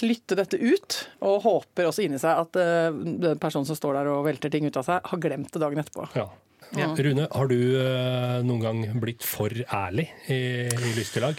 lytte 0.00 0.38
dette 0.38 0.56
ut, 0.56 0.96
og 1.20 1.42
håper 1.44 1.90
også 1.90 2.06
inni 2.06 2.16
seg 2.22 2.40
at 2.46 2.56
eh, 2.56 2.88
den 3.26 3.36
personen 3.42 3.68
som 3.68 3.76
står 3.76 4.00
der 4.00 4.08
og 4.14 4.24
velter 4.24 4.48
ting 4.48 4.64
ut 4.64 4.80
av 4.80 4.88
seg, 4.88 5.04
har 5.12 5.22
glemt 5.28 5.52
det 5.52 5.60
dagen 5.60 5.84
etterpå. 5.84 6.08
ja. 6.16 6.30
Rune, 6.72 7.26
har 7.28 7.48
du 7.52 7.58
eh, 7.84 8.38
noen 8.48 8.62
gang 8.64 8.78
blitt 9.02 9.20
for 9.28 9.52
ærlig 9.52 10.06
i, 10.32 10.38
i 10.72 10.92
lystelag? 10.96 11.36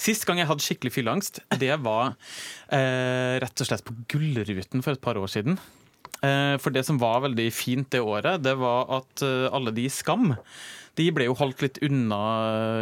Sist 0.00 0.24
gang 0.24 0.40
jeg 0.40 0.48
hadde 0.48 0.64
skikkelig 0.64 0.94
fylleangst, 0.94 1.42
det 1.60 1.74
var 1.84 2.14
eh, 2.72 3.36
rett 3.42 3.60
og 3.60 3.68
slett 3.68 3.84
på 3.84 3.96
Gullruten 4.08 4.84
for 4.84 4.96
et 4.96 5.02
par 5.04 5.20
år 5.20 5.28
siden. 5.28 5.58
Eh, 6.24 6.56
for 6.60 6.72
det 6.72 6.86
som 6.88 7.00
var 7.00 7.22
veldig 7.26 7.48
fint 7.52 7.90
det 7.92 8.00
året, 8.00 8.40
det 8.44 8.54
var 8.60 8.88
at 9.00 9.24
eh, 9.26 9.48
alle 9.52 9.74
de 9.76 9.84
i 9.84 9.92
Skam 9.92 10.32
de 10.98 11.06
ble 11.14 11.24
jo 11.28 11.34
holdt 11.38 11.62
litt 11.62 11.78
unna 11.86 12.18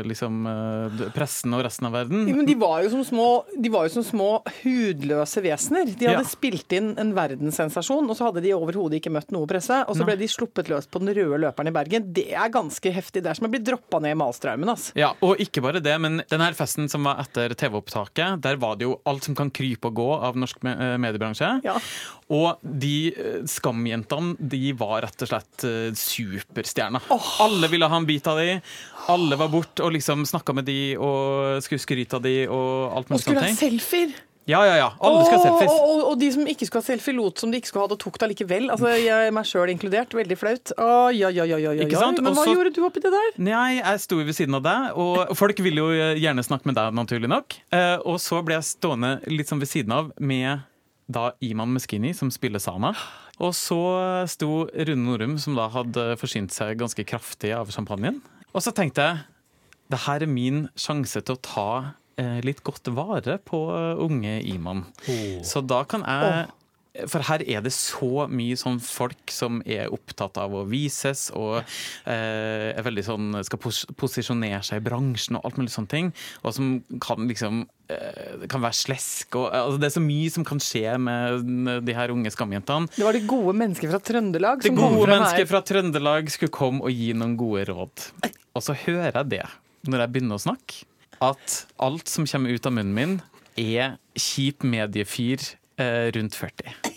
liksom, 0.07 0.39
eh, 0.49 1.11
pressen 1.15 1.53
og 1.55 1.63
resten 1.67 1.87
av 1.87 1.93
verden. 1.95 2.27
Ja, 2.29 2.35
Men 2.35 2.47
de 2.49 2.55
var 2.59 2.83
jo 2.83 2.91
som 2.91 3.05
små, 3.05 3.45
de 3.61 3.69
var 3.71 3.87
jo 3.89 3.93
som 4.01 4.07
små 4.07 4.29
hudløse 4.63 5.43
vesener. 5.45 5.85
De 5.99 6.07
hadde 6.09 6.25
Ja. 6.25 6.29
spilt 6.29 6.73
inn 6.73 6.95
en 6.99 7.13
verdenssensasjon, 7.15 8.09
og 8.09 8.17
så 8.17 8.27
hadde 8.33 8.43
de 8.43 8.55
overhodet 8.57 8.99
ikke 9.01 9.13
møtt 9.13 9.31
noe 9.31 9.47
presse. 9.47 9.85
Og 9.89 9.95
så 9.97 10.05
ble 10.05 10.17
de 10.19 10.27
sluppet 10.27 10.69
løs 10.69 10.87
på 10.89 10.99
den 11.05 11.15
røde 11.15 11.39
løperen 11.45 11.69
i 11.69 11.75
Bergen. 11.77 12.13
Det 12.13 12.33
er 12.33 12.49
ganske 12.51 12.93
heftig. 12.93 13.23
Det 13.23 13.27
er 13.27 13.35
som 13.35 13.47
å 13.47 13.51
bli 13.51 13.61
droppa 13.61 14.01
ned 14.01 14.17
i 14.17 14.19
Malstraumen. 14.19 14.69
Altså. 14.69 14.93
Ja, 14.97 15.13
og 15.23 15.37
ikke 15.39 15.63
bare 15.63 15.81
det, 15.81 16.01
men 16.01 16.23
denne 16.29 16.51
festen 16.55 16.89
som 16.91 17.05
var 17.05 17.17
etter 17.23 17.55
TV-opptaket, 17.55 18.41
der 18.41 18.57
var 18.57 18.77
det 18.77 18.87
jo 18.89 19.01
alt 19.07 19.25
som 19.25 19.35
kan 19.35 19.51
krype 19.51 19.87
og 19.87 19.95
gå 19.95 20.09
av 20.23 20.35
norsk 20.37 20.57
eh, 20.65 20.97
mediebransje. 20.99 21.63
Ja. 21.65 21.79
Og 22.29 22.61
de 22.63 22.95
eh, 23.15 23.41
skamjentene, 23.49 24.37
de 24.39 24.73
var 24.77 25.03
rett 25.07 25.25
og 25.25 25.31
slett 25.31 25.67
superstjerner. 25.97 27.09
Oh. 27.15 27.29
Alle 27.47 27.71
ville 27.73 27.89
ha 27.89 27.97
en 27.97 28.09
bit 28.09 28.27
av 28.29 28.39
de. 28.41 28.59
Alle 29.09 29.39
var 29.41 29.49
bort 29.53 29.81
og 29.81 29.95
liksom 29.97 30.27
snakka 30.29 30.53
med 30.59 30.69
de 30.69 30.81
og 31.01 31.63
skulle 31.65 31.81
skryte 31.81 32.19
av 32.19 32.25
de 32.27 32.43
og 32.47 32.97
alt 32.99 33.09
Og 33.09 33.17
mulig 33.17 33.25
skulle 33.25 33.47
ha 33.47 33.55
selfier! 33.57 34.17
Ja, 34.49 34.63
ja, 34.65 34.77
ja. 34.81 34.87
Alle 35.05 35.27
skal 35.27 35.43
ha 35.43 35.45
selfies. 35.45 35.73
Og, 35.75 35.89
og, 35.93 35.99
og 36.09 36.21
de 36.23 36.31
som 36.33 36.47
ikke 36.49 36.65
skulle 36.65 36.81
ha 36.81 36.87
selfie, 36.87 37.13
lot 37.13 37.41
som 37.43 37.51
de 37.53 37.59
ikke 37.61 37.69
skulle 37.69 37.85
ha 37.85 37.91
det, 37.91 37.99
og 37.99 38.01
tok 38.01 38.15
det 38.17 38.27
allikevel. 38.31 38.71
Altså, 38.73 38.95
jeg, 38.97 39.35
meg 39.37 39.49
sjøl 39.51 39.73
inkludert. 39.75 40.17
Veldig 40.17 40.39
flaut. 40.41 40.73
Å, 40.81 40.87
ja, 41.13 41.29
ja, 41.29 41.45
ja, 41.45 41.59
ja, 41.61 41.75
ja. 41.77 41.85
Ikke 41.85 42.01
sant? 42.01 42.23
Men 42.25 42.33
hva 42.33 42.47
Og 42.49 42.57
gjorde 42.57 42.73
du 42.73 42.81
oppi 42.89 43.03
det 43.05 43.13
der? 43.13 43.29
Nei, 43.45 43.75
jeg 43.77 44.01
sto 44.07 44.23
ved 44.23 44.39
siden 44.39 44.57
av 44.57 44.65
deg, 44.65 44.97
og 45.05 45.37
folk 45.37 45.61
ville 45.67 45.85
jo 45.85 46.09
gjerne 46.17 46.45
snakke 46.47 46.71
med 46.71 46.79
deg, 46.81 46.97
naturlig 46.97 47.29
nok. 47.29 47.59
Eh, 47.77 47.99
Og 48.09 48.17
så 48.25 48.41
ble 48.47 48.57
jeg 48.57 48.71
stående 48.71 49.19
litt 49.29 49.53
sånn 49.53 49.61
ved 49.61 49.69
siden 49.69 49.93
av 49.99 50.09
med 50.17 50.65
da 51.09 51.33
Iman 51.45 51.73
Meskini, 51.73 52.13
som 52.15 52.31
spiller 52.33 52.61
Sana. 52.63 52.93
Og 53.39 53.55
så 53.57 53.79
sto 54.29 54.67
Rune 54.69 55.05
Norum, 55.07 55.39
som 55.41 55.57
da 55.57 55.69
hadde 55.73 56.11
forsynt 56.21 56.53
seg 56.55 56.79
ganske 56.81 57.05
kraftig 57.09 57.55
av 57.57 57.71
champagnen. 57.73 58.21
Og 58.53 58.65
så 58.65 58.75
tenkte 58.77 59.05
jeg 59.05 59.25
det 59.89 60.03
her 60.05 60.25
er 60.25 60.29
min 60.31 60.67
sjanse 60.77 61.23
til 61.25 61.39
å 61.39 61.41
ta 61.41 61.71
eh, 62.21 62.41
litt 62.45 62.61
godt 62.67 62.91
vare 62.93 63.39
på 63.41 63.63
eh, 63.73 64.03
unge 64.05 64.35
Iman. 64.51 64.85
Oh. 65.09 65.39
Så 65.47 65.63
da 65.65 65.81
kan 65.89 66.05
jeg 66.05 66.49
For 67.07 67.25
her 67.29 67.45
er 67.47 67.63
det 67.65 67.73
så 67.77 68.27
mye 68.31 68.59
sånn 68.59 68.81
folk 68.83 69.33
som 69.33 69.61
er 69.69 69.93
opptatt 69.95 70.39
av 70.41 70.55
å 70.57 70.65
vises 70.69 71.29
og 71.37 71.61
eh, 71.61 72.75
er 72.75 72.87
veldig 72.87 73.05
sånn 73.07 73.39
skal 73.47 73.61
pos 73.63 73.85
posisjonere 73.99 74.61
seg 74.67 74.81
i 74.81 74.87
bransjen 74.89 75.39
og 75.39 75.47
alt 75.47 75.61
mulig 75.61 75.75
sånne 75.75 75.93
ting. 75.93 76.11
Og 76.43 76.57
som 76.57 76.73
kan 77.05 77.29
liksom 77.31 77.63
eh, 77.93 78.49
kan 78.51 78.65
være 78.65 78.81
slesk 78.81 79.39
og 79.39 79.49
altså, 79.53 79.79
Det 79.79 79.91
er 79.91 79.97
så 79.99 80.05
mye 80.05 80.35
som 80.35 80.49
kan 80.49 80.63
skje 80.63 80.97
med 81.03 81.87
de 81.87 81.97
her 81.97 82.15
unge 82.15 82.35
skamjentene. 82.35 82.91
Det 82.97 83.07
var 83.07 83.17
de 83.17 83.25
gode 83.29 83.55
mennesker 83.63 83.93
fra 83.95 84.03
Trøndelag 84.11 84.67
som 84.67 84.75
kom 84.75 84.83
fra 84.83 84.89
her. 84.89 84.97
De 84.97 84.99
gode 84.99 85.15
mennesker 85.15 85.51
fra 85.53 85.63
Trøndelag 85.73 86.35
skulle 86.35 86.55
komme 86.55 86.85
og 86.85 86.95
gi 86.95 87.15
noen 87.17 87.39
gode 87.39 87.69
råd. 87.71 88.11
Og 88.59 88.65
så 88.65 88.75
hører 88.87 89.13
jeg 89.13 89.35
det 89.39 89.47
når 89.89 90.03
jeg 90.03 90.15
begynner 90.15 90.39
å 90.39 90.43
snakke, 90.43 90.85
at 91.25 91.63
alt 91.83 92.11
som 92.11 92.27
kommer 92.29 92.55
ut 92.55 92.67
av 92.67 92.75
munnen 92.75 92.95
min, 92.95 93.17
er 93.59 93.97
kjip 94.19 94.67
mediefyr 94.67 95.43
eh, 95.79 96.11
rundt 96.15 96.37
40. 96.39 96.88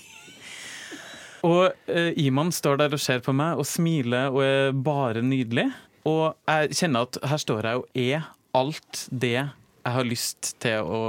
Og 1.47 1.71
eh, 1.89 2.11
Iman 2.21 2.51
står 2.53 2.83
der 2.83 2.93
og 2.93 3.01
ser 3.01 3.23
på 3.25 3.33
meg 3.35 3.61
og 3.61 3.65
smiler 3.69 4.29
og 4.33 4.43
er 4.45 4.75
bare 4.75 5.23
nydelig. 5.25 5.69
Og 6.09 6.35
jeg 6.49 6.77
kjenner 6.81 7.07
at 7.07 7.21
her 7.31 7.41
står 7.41 7.67
jeg 7.67 7.81
og 7.81 8.03
er 8.05 8.29
alt 8.57 9.07
det 9.09 9.33
jeg 9.37 9.95
har 9.95 10.05
lyst 10.05 10.53
til 10.61 10.85
å 10.85 11.01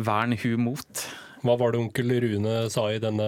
verne 0.00 0.38
hun 0.40 0.64
mot. 0.64 1.04
Hva 1.44 1.58
var 1.60 1.74
det 1.74 1.80
onkel 1.82 2.08
Rune 2.24 2.52
sa 2.72 2.86
i 2.88 3.00
denne 3.02 3.26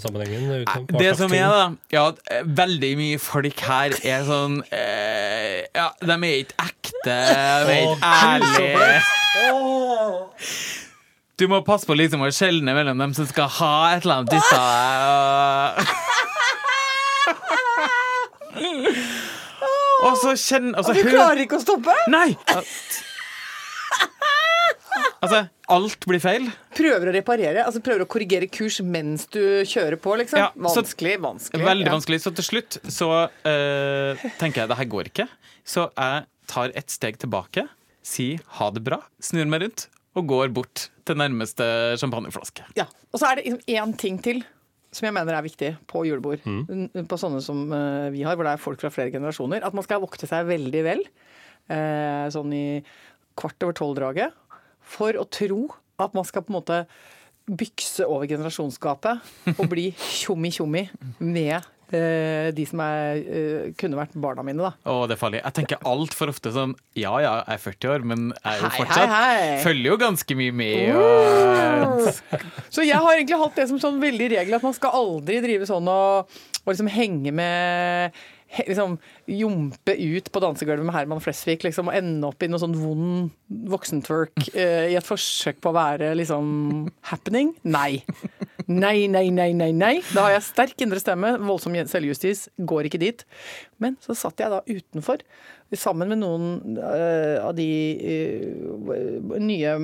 sammenhengen? 0.00 0.64
Det 0.88 1.10
som 1.18 1.32
er, 1.36 1.52
da 1.52 1.66
Ja, 1.92 2.06
eh, 2.32 2.46
veldig 2.46 2.92
mye 2.96 3.18
folk 3.20 3.60
her 3.68 3.92
er 4.00 4.24
sånn 4.24 4.62
eh, 4.72 5.66
Ja, 5.76 5.90
de 6.00 6.16
er 6.16 6.38
ikke 6.38 6.64
ekte, 6.64 7.18
de 7.68 7.76
er 7.76 7.82
ikke 7.90 8.08
ærlige. 8.08 9.02
Du 11.38 11.46
må 11.46 11.60
passe 11.62 11.86
på 11.86 11.94
liksom 11.94 12.24
å 12.26 12.28
skjelne 12.34 12.72
mellom 12.74 12.98
dem 12.98 13.12
som 13.14 13.26
skal 13.30 13.46
ha 13.60 13.74
et 13.94 14.02
eller 14.02 14.24
annet 14.24 14.32
disse. 14.34 14.58
Og 19.98 20.14
så 20.18 20.32
så 20.32 20.32
kjenn 20.38 20.72
og 20.78 20.88
Du 20.94 21.02
klarer 21.06 21.42
ikke 21.44 21.58
å 21.58 21.62
stoppe? 21.62 21.94
Nei! 22.10 22.30
Altså, 25.18 25.40
alt 25.74 26.06
blir 26.06 26.20
feil. 26.22 26.44
Prøver 26.78 27.10
å 27.10 27.12
reparere, 27.14 27.64
altså 27.66 27.80
prøver 27.82 28.04
å 28.04 28.08
korrigere 28.10 28.46
kurs 28.50 28.78
mens 28.86 29.26
du 29.34 29.66
kjører 29.66 29.98
på, 29.98 30.14
liksom. 30.20 30.38
Ja, 30.38 30.48
så- 30.54 30.82
vanskelig, 30.82 31.16
vanskelig. 31.22 31.64
Veldig 31.66 31.86
ja. 31.88 31.94
vanskelig. 31.96 32.20
Så 32.22 32.30
til 32.38 32.46
slutt 32.46 32.78
så 32.86 33.10
uh, 33.26 34.26
tenker 34.38 34.62
jeg 34.62 34.70
det 34.70 34.78
her 34.78 34.90
går 34.94 35.10
ikke. 35.10 35.26
Så 35.66 35.88
jeg 35.90 36.26
tar 36.50 36.74
et 36.78 36.94
steg 36.94 37.18
tilbake, 37.18 37.66
sier 38.06 38.42
ha 38.60 38.70
det 38.74 38.82
bra, 38.86 39.02
snur 39.22 39.50
meg 39.50 39.66
rundt 39.66 39.88
og 40.16 40.28
går 40.30 40.52
bort 40.54 40.88
til 41.06 41.18
nærmeste 41.18 41.64
champagneflaske. 42.00 42.64
Ja. 42.78 42.88
Og 43.12 43.20
så 43.20 43.30
er 43.30 43.40
det 43.40 43.58
én 43.68 43.92
ting 44.00 44.22
til 44.24 44.44
som 44.94 45.04
jeg 45.04 45.14
mener 45.14 45.36
er 45.36 45.44
viktig 45.44 45.74
på 45.90 46.02
julebord. 46.08 46.44
Mm. 46.48 47.04
På 47.08 47.18
sånne 47.20 47.42
som 47.44 47.66
eh, 47.76 48.08
vi 48.14 48.24
har, 48.24 48.38
hvor 48.38 48.48
det 48.48 48.54
er 48.54 48.62
folk 48.62 48.80
fra 48.80 48.90
flere 48.92 49.12
generasjoner. 49.12 49.64
At 49.66 49.76
man 49.76 49.84
skal 49.84 50.00
vokte 50.00 50.28
seg 50.28 50.48
veldig 50.48 50.84
vel, 50.86 51.04
eh, 51.68 52.24
sånn 52.32 52.54
i 52.56 52.80
kvart 53.38 53.66
over 53.66 53.76
tolv-draget, 53.76 54.36
for 54.88 55.18
å 55.20 55.26
tro 55.28 55.66
at 56.00 56.16
man 56.16 56.26
skal 56.26 56.44
på 56.46 56.54
en 56.54 56.58
måte 56.60 56.80
bykse 57.48 58.04
over 58.08 58.28
generasjonsgapet 58.28 59.54
og 59.54 59.68
bli 59.70 59.90
tjommi-tjommi 59.92 60.86
med 61.20 61.68
de 61.92 62.64
som 62.68 62.80
er, 62.84 63.20
eh, 63.24 63.68
kunne 63.80 63.98
vært 63.98 64.16
barna 64.20 64.44
mine, 64.46 64.60
da. 64.68 64.72
Å, 64.90 65.06
det 65.08 65.16
er 65.16 65.20
farlig. 65.20 65.40
Jeg 65.42 65.56
tenker 65.56 65.82
altfor 65.88 66.32
ofte 66.32 66.52
sånn 66.54 66.74
Ja 66.98 67.14
ja, 67.22 67.34
jeg 67.48 67.56
er 67.58 67.62
40 67.64 67.92
år, 67.94 68.06
men 68.10 68.26
jeg 68.36 68.52
er 68.52 68.62
jo 68.62 68.68
Hei, 68.68 68.78
fortsatt 68.82 69.12
hei, 69.12 69.28
hei. 69.38 69.58
Følger 69.64 69.90
jo 69.92 69.98
ganske 70.04 70.38
mye 70.38 70.56
med. 70.62 70.96
Og, 70.96 72.08
Så 72.74 72.84
jeg 72.86 72.98
har 72.98 73.14
egentlig 73.16 73.40
hatt 73.40 73.60
det 73.60 73.68
som 73.70 73.80
sånn 73.82 74.00
veldig 74.02 74.30
regel 74.36 74.58
at 74.58 74.66
man 74.66 74.76
skal 74.76 74.96
aldri 74.98 75.40
drive 75.44 75.68
sånn 75.68 75.88
og, 75.92 76.40
og 76.64 76.72
liksom 76.72 76.90
henge 76.92 77.32
med 77.34 78.18
liksom 78.56 78.96
Jompe 79.28 79.94
ut 79.94 80.30
på 80.32 80.40
dansegulvet 80.42 80.86
med 80.86 80.96
Herman 80.96 81.20
Flesvig 81.22 81.60
liksom, 81.64 81.90
og 81.90 81.98
ende 81.98 82.30
opp 82.30 82.42
i 82.42 82.48
noe 82.50 82.60
sånn 82.62 82.76
vond 82.78 83.28
voksentwerk 83.68 84.48
eh, 84.54 84.88
i 84.92 84.96
et 84.98 85.06
forsøk 85.06 85.60
på 85.62 85.72
å 85.72 85.76
være 85.76 86.14
liksom 86.18 86.88
happening. 87.10 87.54
Nei. 87.68 88.02
Nei, 88.68 89.06
nei, 89.08 89.28
nei, 89.32 89.52
nei. 89.56 89.70
nei. 89.72 89.94
Da 90.12 90.26
har 90.26 90.34
jeg 90.34 90.48
sterk 90.48 90.82
indre 90.84 91.00
stemme, 91.00 91.34
voldsom 91.40 91.76
selvjustis, 91.88 92.48
går 92.68 92.88
ikke 92.88 93.00
dit. 93.00 93.24
Men 93.80 93.96
så 94.04 94.16
satt 94.18 94.42
jeg 94.42 94.52
da 94.52 94.60
utenfor 94.68 95.24
sammen 95.76 96.12
med 96.12 96.20
noen 96.20 96.78
uh, 96.80 97.44
av 97.44 97.54
de 97.56 97.68
uh, 98.00 99.36
nye 99.40 99.74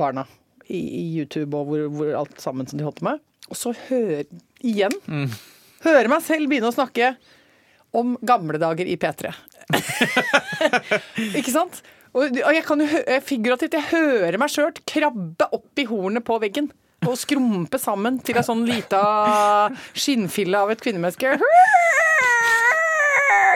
barna 0.00 0.26
i, 0.68 0.78
i 0.78 1.04
YouTube 1.18 1.56
og 1.56 1.68
hvor, 1.68 1.86
hvor 1.92 2.14
alt 2.22 2.40
sammen 2.40 2.68
som 2.68 2.80
de 2.80 2.86
holdt 2.86 3.00
på 3.00 3.08
med. 3.10 3.20
Og 3.50 3.58
så 3.58 3.74
hør 3.88 4.22
igjen. 4.62 4.94
Hører 5.84 6.10
meg 6.12 6.22
selv 6.22 6.48
begynne 6.48 6.70
å 6.70 6.76
snakke 6.76 7.14
om 7.96 8.16
gamle 8.22 8.60
dager 8.60 8.86
i 8.86 8.96
P3. 9.00 9.32
Ikke 11.38 11.54
sant? 11.54 11.82
Og, 12.10 12.34
jeg 12.34 12.64
kan 12.66 12.80
jo 12.82 13.18
figurativt 13.22 13.76
jeg 13.78 13.90
hører 13.92 14.38
meg 14.40 14.50
sjøl 14.50 14.72
krabbe 14.88 15.46
opp 15.54 15.78
i 15.78 15.86
hornet 15.86 16.26
på 16.26 16.38
veggen. 16.42 16.70
Og 17.06 17.16
skrumpe 17.16 17.78
sammen 17.80 18.18
til 18.20 18.36
ei 18.36 18.44
sånn 18.44 18.66
lita 18.68 19.00
skinnfille 19.96 20.58
av 20.58 20.74
et 20.74 20.82
kvinnemenneske. 20.84 21.38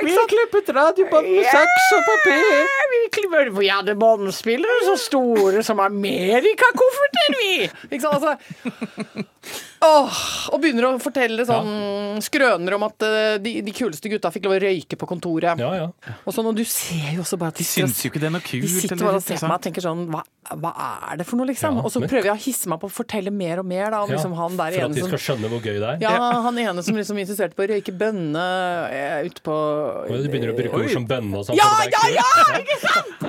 Vi 0.05 0.15
klippet 0.29 0.69
radiobånd 0.75 1.29
med 1.29 1.47
saks 1.49 1.93
og 1.97 2.03
papir. 2.09 3.53
Vi 3.55 3.69
hadde 3.71 3.95
båndspillere 3.97 4.85
så 4.89 4.97
store 5.01 5.63
som 5.65 5.81
Amerikakofferter, 6.95 7.39
vi! 7.41 7.69
Ikke 7.91 8.03
sant? 8.05 8.15
Altså, 8.15 9.25
åh, 9.85 10.19
og 10.55 10.61
begynner 10.63 10.87
å 10.89 10.93
fortelle 11.03 11.45
sånn 11.49 12.21
skrøner 12.25 12.77
om 12.79 12.85
at 12.87 13.05
eh, 13.05 13.35
de, 13.45 13.53
de 13.67 13.75
kuleste 13.77 14.09
gutta 14.13 14.31
fikk 14.33 14.47
lov 14.49 14.55
å 14.57 14.61
røyke 14.65 14.97
på 15.01 15.09
kontoret. 15.11 15.61
Ja, 15.61 15.71
ja. 15.77 15.89
Og 16.25 16.33
sånn, 16.37 16.49
og 16.49 16.57
du 16.57 16.63
ser 16.69 17.11
jo 17.19 17.25
også 17.25 17.37
bare 17.41 17.53
at 17.53 17.61
de, 17.61 17.67
Syns 17.69 18.01
jo 18.05 18.11
ikke 18.13 18.23
det 18.23 18.31
er 18.31 18.35
noe 18.37 18.45
kult. 18.45 18.65
de 18.65 18.71
sitter 18.73 18.95
eller 18.97 19.11
bare 19.11 19.21
og 19.21 19.27
ser 19.27 19.41
på 19.43 19.51
meg 19.51 19.57
og 19.57 19.61
interessant. 19.61 19.67
tenker 19.69 19.85
sånn 19.85 20.05
hva, 20.15 20.23
hva 20.65 20.73
er 21.13 21.21
det 21.21 21.27
for 21.29 21.41
noe, 21.41 21.49
liksom? 21.51 21.81
Ja, 21.81 21.85
og 21.85 21.93
så 21.93 22.01
men- 22.05 22.13
prøver 22.15 22.31
jeg 22.31 22.37
å 22.39 22.43
hisse 22.47 22.73
meg 22.73 22.81
på 22.85 22.89
å 22.89 22.95
fortelle 23.03 23.35
mer 23.35 23.61
og 23.65 23.69
mer 23.69 23.91
da, 23.93 24.03
om 24.07 24.15
liksom 24.15 24.37
han 24.39 24.57
der 24.61 24.73
For 24.79 24.81
at 24.81 24.89
ene 24.89 24.95
de 24.97 25.05
som 25.05 25.13
skal 25.13 25.25
skjønne 25.27 25.53
hvor 25.53 25.61
gøy 25.65 25.77
det 25.83 25.91
er. 25.93 26.01
ja, 26.07 26.17
han 26.49 26.63
ene 26.65 26.85
som 26.87 26.97
liksom 27.01 27.21
insisterte 27.25 27.59
på 27.59 27.67
å 27.67 27.71
røyke 27.75 27.93
bønne 28.01 28.47
eh, 28.95 29.21
ute 29.29 29.45
på 29.45 29.55
Og 30.09 30.17
Du 30.25 30.29
begynner 30.33 30.55
å 30.55 30.59
bruke 30.59 30.81
ord 30.81 30.93
som 30.97 31.07
bønne 31.09 31.43
og 31.43 31.49
sånn. 31.51 31.59
Ja, 31.61 31.69
for 31.77 31.93
det 31.93 32.01
er 32.01 32.17
ja, 32.17 32.29
kult. 32.33 32.55
ja! 32.55 32.65
Ikke 32.65 32.81
sant? 32.89 33.24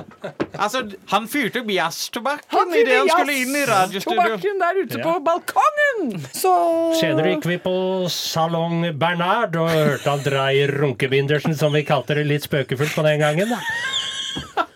Altså, 0.56 0.82
han 1.12 1.26
fyrte 1.28 1.60
opp 1.62 1.70
jazztobakken 1.70 2.56
Han 2.58 2.74
idet 2.74 2.96
han 2.98 3.10
skulle 3.12 3.36
inn 3.42 3.56
i 3.56 3.64
radiostudio. 3.68 4.22
Tobakken 4.22 4.60
der 4.62 4.80
ute 4.82 4.98
Ja. 4.98 5.04
på 5.04 5.14
balkongen! 5.26 6.26
Så 6.32 6.52
Senere 7.00 7.34
gikk 7.34 7.46
vi 7.50 7.58
på 7.62 7.74
Salong 8.12 8.86
Bernard 8.98 9.56
og 9.60 9.70
hørte 9.70 10.10
han 10.10 10.24
dra 10.24 10.46
i 10.52 10.66
runkebindersen, 10.70 11.54
som 11.58 11.72
vi 11.76 11.84
kalte 11.88 12.14
det 12.18 12.26
litt 12.28 12.46
spøkefullt 12.48 12.94
på 12.96 13.04
den 13.06 13.20
gangen. 13.20 13.52
Da. 13.52 14.66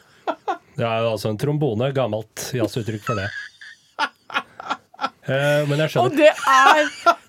Det 0.80 0.86
er 0.88 1.02
jo 1.04 1.10
altså 1.14 1.28
en 1.32 1.38
trombone, 1.40 1.90
gammelt 1.92 2.50
jazzuttrykk 2.56 3.04
for 3.04 3.20
det. 3.20 3.28
Uh, 5.30 5.62
Men 5.68 5.78
jeg 5.84 5.96
Og 6.00 6.16
det 6.16 6.30
er 6.32 6.80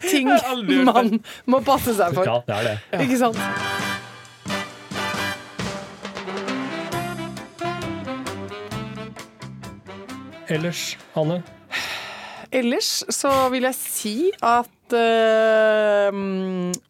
ting 0.07 0.29
man 0.87 1.11
må 1.45 1.59
passe 1.61 1.93
seg 1.93 2.15
for. 2.15 2.25
Ja, 2.25 2.39
det 2.47 2.55
er 2.55 2.69
det. 2.71 3.03
Ikke 3.05 3.19
sant? 3.19 3.37
Ellers, 10.51 10.97
Anne? 11.15 11.41
Ellers 12.51 12.89
så 13.15 13.29
vil 13.53 13.63
jeg 13.69 13.77
si 13.77 14.15
at 14.43 14.95
uh, 14.97 16.17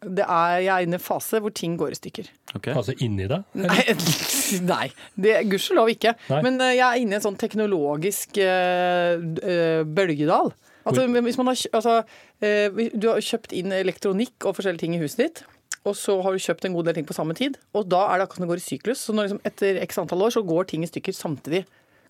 det 0.02 0.24
er, 0.26 0.56
jeg 0.64 0.72
er 0.72 0.82
inne 0.82 0.98
i 0.98 0.98
en 0.98 1.04
fase 1.04 1.38
hvor 1.38 1.54
ting 1.54 1.76
går 1.78 1.94
i 1.94 1.98
stykker. 2.00 2.32
Okay. 2.58 2.74
Altså 2.74 2.96
inni 2.98 3.28
deg? 3.30 3.46
Nei, 3.62 3.94
nei 4.66 4.88
det 5.14 5.36
gudskjelov 5.52 5.92
ikke. 5.94 6.16
Nei. 6.32 6.42
Men 6.48 6.58
uh, 6.58 6.72
jeg 6.72 6.82
er 6.88 7.04
inne 7.04 7.14
i 7.14 7.20
en 7.20 7.26
sånn 7.28 7.38
teknologisk 7.38 8.42
eh, 8.42 9.14
eh, 9.22 9.86
bølgedal. 9.86 10.50
Altså, 10.82 11.06
hvis 11.06 11.38
man 11.38 11.52
har, 11.52 11.58
altså, 11.78 11.98
eh, 12.42 12.84
du 12.98 13.06
har 13.12 13.22
kjøpt 13.22 13.52
inn 13.54 13.70
elektronikk 13.76 14.48
og 14.48 14.56
forskjellige 14.58 14.82
ting 14.82 14.96
i 14.96 15.02
huset 15.04 15.20
ditt, 15.22 15.44
og 15.86 15.94
så 15.98 16.16
har 16.26 16.34
du 16.34 16.42
kjøpt 16.42 16.66
en 16.66 16.74
god 16.74 16.90
del 16.90 16.98
ting 16.98 17.06
på 17.06 17.14
samme 17.14 17.38
tid, 17.38 17.54
og 17.78 17.86
da 17.90 18.08
er 18.08 18.18
det 18.18 18.26
akkurat 18.26 18.40
som 18.40 18.48
det 18.48 18.50
går 18.50 18.62
i 18.62 18.66
syklus. 18.66 19.02
Så 19.06 19.14
når 19.14 19.28
liksom, 19.28 19.44
etter 19.46 19.78
x 19.86 20.02
antall 20.02 20.26
år 20.26 20.34
så 20.34 20.42
går 20.46 20.72
ting 20.72 20.82
i 20.82 20.90
stykker 20.90 21.14
samtidig. 21.14 21.62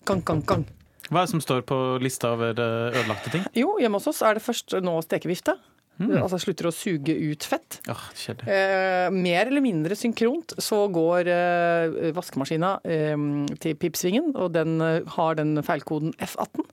Gang, 0.09 0.25
gang, 0.25 0.41
gang. 0.49 0.65
Hva 1.09 1.21
er 1.21 1.27
det 1.27 1.33
som 1.33 1.43
står 1.43 1.65
på 1.67 1.79
lista 2.03 2.33
over 2.37 2.57
eh, 2.57 2.97
ødelagte 3.01 3.33
ting? 3.33 3.45
Jo, 3.57 3.75
hjemme 3.81 3.99
hos 3.99 4.09
oss 4.11 4.23
er 4.25 4.37
det 4.39 4.45
først 4.45 4.77
nå 4.83 4.97
stekevifte. 5.05 5.57
Altså 6.01 6.39
slutter 6.41 6.67
å 6.67 6.73
suge 6.73 7.13
ut 7.13 7.45
fett. 7.45 7.77
Oh. 7.91 8.01
Eh, 8.49 9.07
mer 9.13 9.45
eller 9.45 9.61
mindre 9.63 9.95
synkront 9.97 10.55
så 10.61 10.87
går 10.91 11.29
eh, 11.29 12.09
vaskemaskina 12.17 12.75
eh, 12.81 13.15
til 13.61 13.77
pipsvingen, 13.79 14.33
og 14.33 14.55
den 14.55 14.81
eh, 14.81 15.01
har 15.15 15.37
den 15.39 15.61
feilkoden 15.65 16.15
F18. 16.17 16.65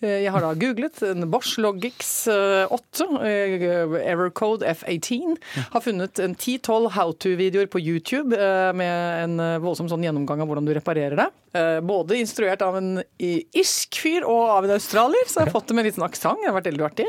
Eh, 0.00 0.20
jeg 0.22 0.30
har 0.30 0.44
da 0.44 0.52
googlet 0.58 1.00
en 1.08 1.26
Bosch 1.30 1.56
Logix 1.58 2.28
eh, 2.30 2.70
8, 2.70 3.08
eh, 3.26 3.66
Evercode 4.12 4.66
F18. 4.76 5.38
Har 5.72 5.82
funnet 5.82 6.20
en 6.22 6.36
10-12 6.36 6.90
how 6.94 7.12
to-videoer 7.12 7.66
på 7.70 7.82
YouTube 7.82 8.36
med 8.78 9.24
en 9.24 9.42
voldsom 9.64 9.90
sånn 9.90 10.04
gjennomgang 10.06 10.44
av 10.44 10.50
hvordan 10.50 10.68
du 10.68 10.74
reparerer 10.76 11.18
det. 11.18 11.28
Eh, 11.56 11.80
både 11.80 12.18
instruert 12.20 12.60
av 12.60 12.76
en 12.76 12.98
irsk 13.18 13.96
fyr 14.02 14.24
og 14.28 14.50
av 14.52 14.66
en 14.66 14.74
australier, 14.74 15.24
så 15.24 15.40
jeg 15.40 15.48
har 15.48 15.54
fått 15.54 15.70
det 15.70 15.76
med 15.78 15.86
litt 15.88 15.96
sånn 15.96 16.04
aksent. 16.04 16.42
Det 16.42 16.50
har 16.50 16.56
vært 16.58 16.68
veldig 16.68 16.84
artig. 16.84 17.06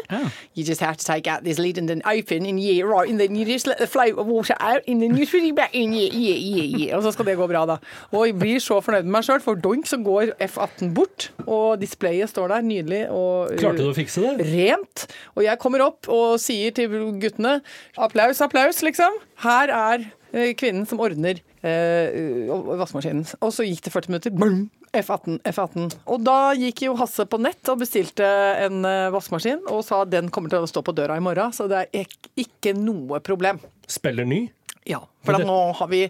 You 0.55 0.63
just 0.63 0.79
have 0.85 0.95
to 1.01 1.03
take 1.03 1.27
out 1.27 1.43
this 1.43 1.59
lid 1.59 1.77
and 1.77 1.91
then 1.91 2.01
open 2.07 2.47
and 2.47 2.61
yeah, 2.63 2.85
right, 2.87 3.09
and 3.11 3.19
then 3.19 3.35
you 3.35 3.43
just 3.45 3.67
let 3.67 3.81
the 3.83 3.87
flow 3.87 4.07
of 4.15 4.27
water 4.31 4.55
out 4.59 4.87
and 4.87 5.03
then 5.03 5.17
you 5.17 5.27
put 5.27 5.43
it 5.43 5.55
back 5.57 5.75
in, 5.75 5.91
yeah, 5.93 6.07
yeah, 6.13 6.39
yeah, 6.39 6.67
yeah. 6.79 6.95
Og 6.97 7.03
så 7.03 7.11
skal 7.11 7.27
det 7.27 7.35
gå 7.39 7.49
bra, 7.51 7.65
da. 7.67 7.77
Og 8.13 8.29
jeg 8.29 8.37
blir 8.39 8.63
så 8.63 8.79
fornøyd 8.85 9.09
med 9.09 9.17
meg 9.17 9.27
sjøl, 9.27 9.43
for 9.43 9.59
doink 9.59 9.89
så 9.89 9.99
går 10.03 10.33
F18 10.47 10.93
bort, 10.95 11.29
og 11.45 11.81
displayet 11.83 12.31
står 12.31 12.53
der, 12.53 12.63
nydelig 12.69 13.03
og 13.11 13.51
uh, 13.51 13.57
Klarte 13.59 13.83
du 13.83 13.91
å 13.91 13.97
fikse 13.97 14.23
det? 14.23 14.47
rent. 14.53 15.05
Og 15.35 15.43
jeg 15.43 15.59
kommer 15.59 15.83
opp 15.89 16.07
og 16.07 16.39
sier 16.41 16.71
til 16.75 17.11
guttene 17.19 17.59
applaus, 17.99 18.39
applaus, 18.45 18.79
liksom. 18.85 19.19
Her 19.43 19.71
er 19.75 20.07
eh, 20.31 20.55
kvinnen 20.55 20.87
som 20.87 21.01
ordner 21.03 21.43
eh, 21.65 22.49
vaskemaskinen. 22.49 23.25
Og 23.43 23.53
så 23.55 23.65
gikk 23.67 23.85
det 23.85 23.93
40 23.95 24.13
minutter. 24.13 24.35
Boom! 24.35 24.67
F18, 24.95 25.37
F18. 25.45 25.91
Og 26.09 26.23
da 26.25 26.37
gikk 26.57 26.81
jo 26.87 26.95
Hasse 26.97 27.25
på 27.29 27.37
nett 27.41 27.69
og 27.69 27.81
bestilte 27.83 28.25
en 28.65 28.81
eh, 28.87 29.11
vaskemaskin 29.13 29.61
og 29.69 29.83
sa 29.85 30.01
at 30.05 30.13
den 30.13 30.31
kommer 30.33 30.49
til 30.51 30.65
å 30.65 30.69
stå 30.69 30.81
på 30.85 30.95
døra 30.97 31.19
i 31.19 31.23
morgen, 31.23 31.53
så 31.53 31.69
det 31.69 31.85
er 31.85 32.17
ikke 32.39 32.73
noe 32.77 33.21
problem. 33.21 33.61
Spiller 33.89 34.25
ny? 34.25 34.47
Ja, 34.89 35.03
for 35.25 35.37
da 35.37 35.45
nå 35.45 35.59
har 35.77 35.91
vi 35.91 36.07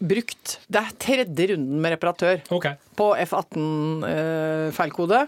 brukt 0.00 0.54
Det 0.72 0.80
er 0.80 0.94
tredje 1.02 1.46
runden 1.52 1.80
med 1.82 1.92
reparatør 1.94 2.40
okay. 2.56 2.78
på 2.96 3.10
F18-feilkode. 3.20 5.20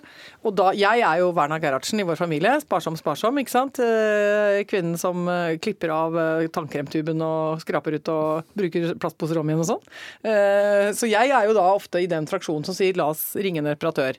og 0.43 0.55
da, 0.57 0.71
jeg 0.77 1.03
er 1.05 1.21
jo 1.21 1.33
Werna 1.37 1.59
Gerhardsen 1.61 2.01
i 2.01 2.07
vår 2.09 2.17
familie. 2.21 2.55
Sparsom, 2.65 2.97
sparsom. 2.97 3.39
ikke 3.43 3.53
sant? 3.53 3.81
Eh, 3.85 4.63
Kvinnen 4.69 4.97
som 5.01 5.27
eh, 5.29 5.59
klipper 5.63 5.93
av 5.95 6.17
eh, 6.19 6.49
tannkremtuben 6.53 7.21
og 7.27 7.61
skraper 7.65 7.99
ut 7.99 8.13
og 8.13 8.55
bruker 8.59 8.95
plastposer 9.03 9.41
om 9.41 9.53
igjen 9.53 9.65
og 9.65 9.71
sånn. 9.75 9.85
Eh, 10.25 10.89
Så 10.97 11.11
jeg 11.11 11.31
er 11.31 11.49
jo 11.49 11.57
da 11.57 11.67
ofte 11.75 12.03
i 12.03 12.11
den 12.11 12.29
fraksjonen 12.31 12.67
som 12.67 12.77
sier 12.77 12.97
la 12.99 13.11
oss 13.13 13.33
ringe 13.37 13.63
en 13.63 13.73
reparatør. 13.73 14.19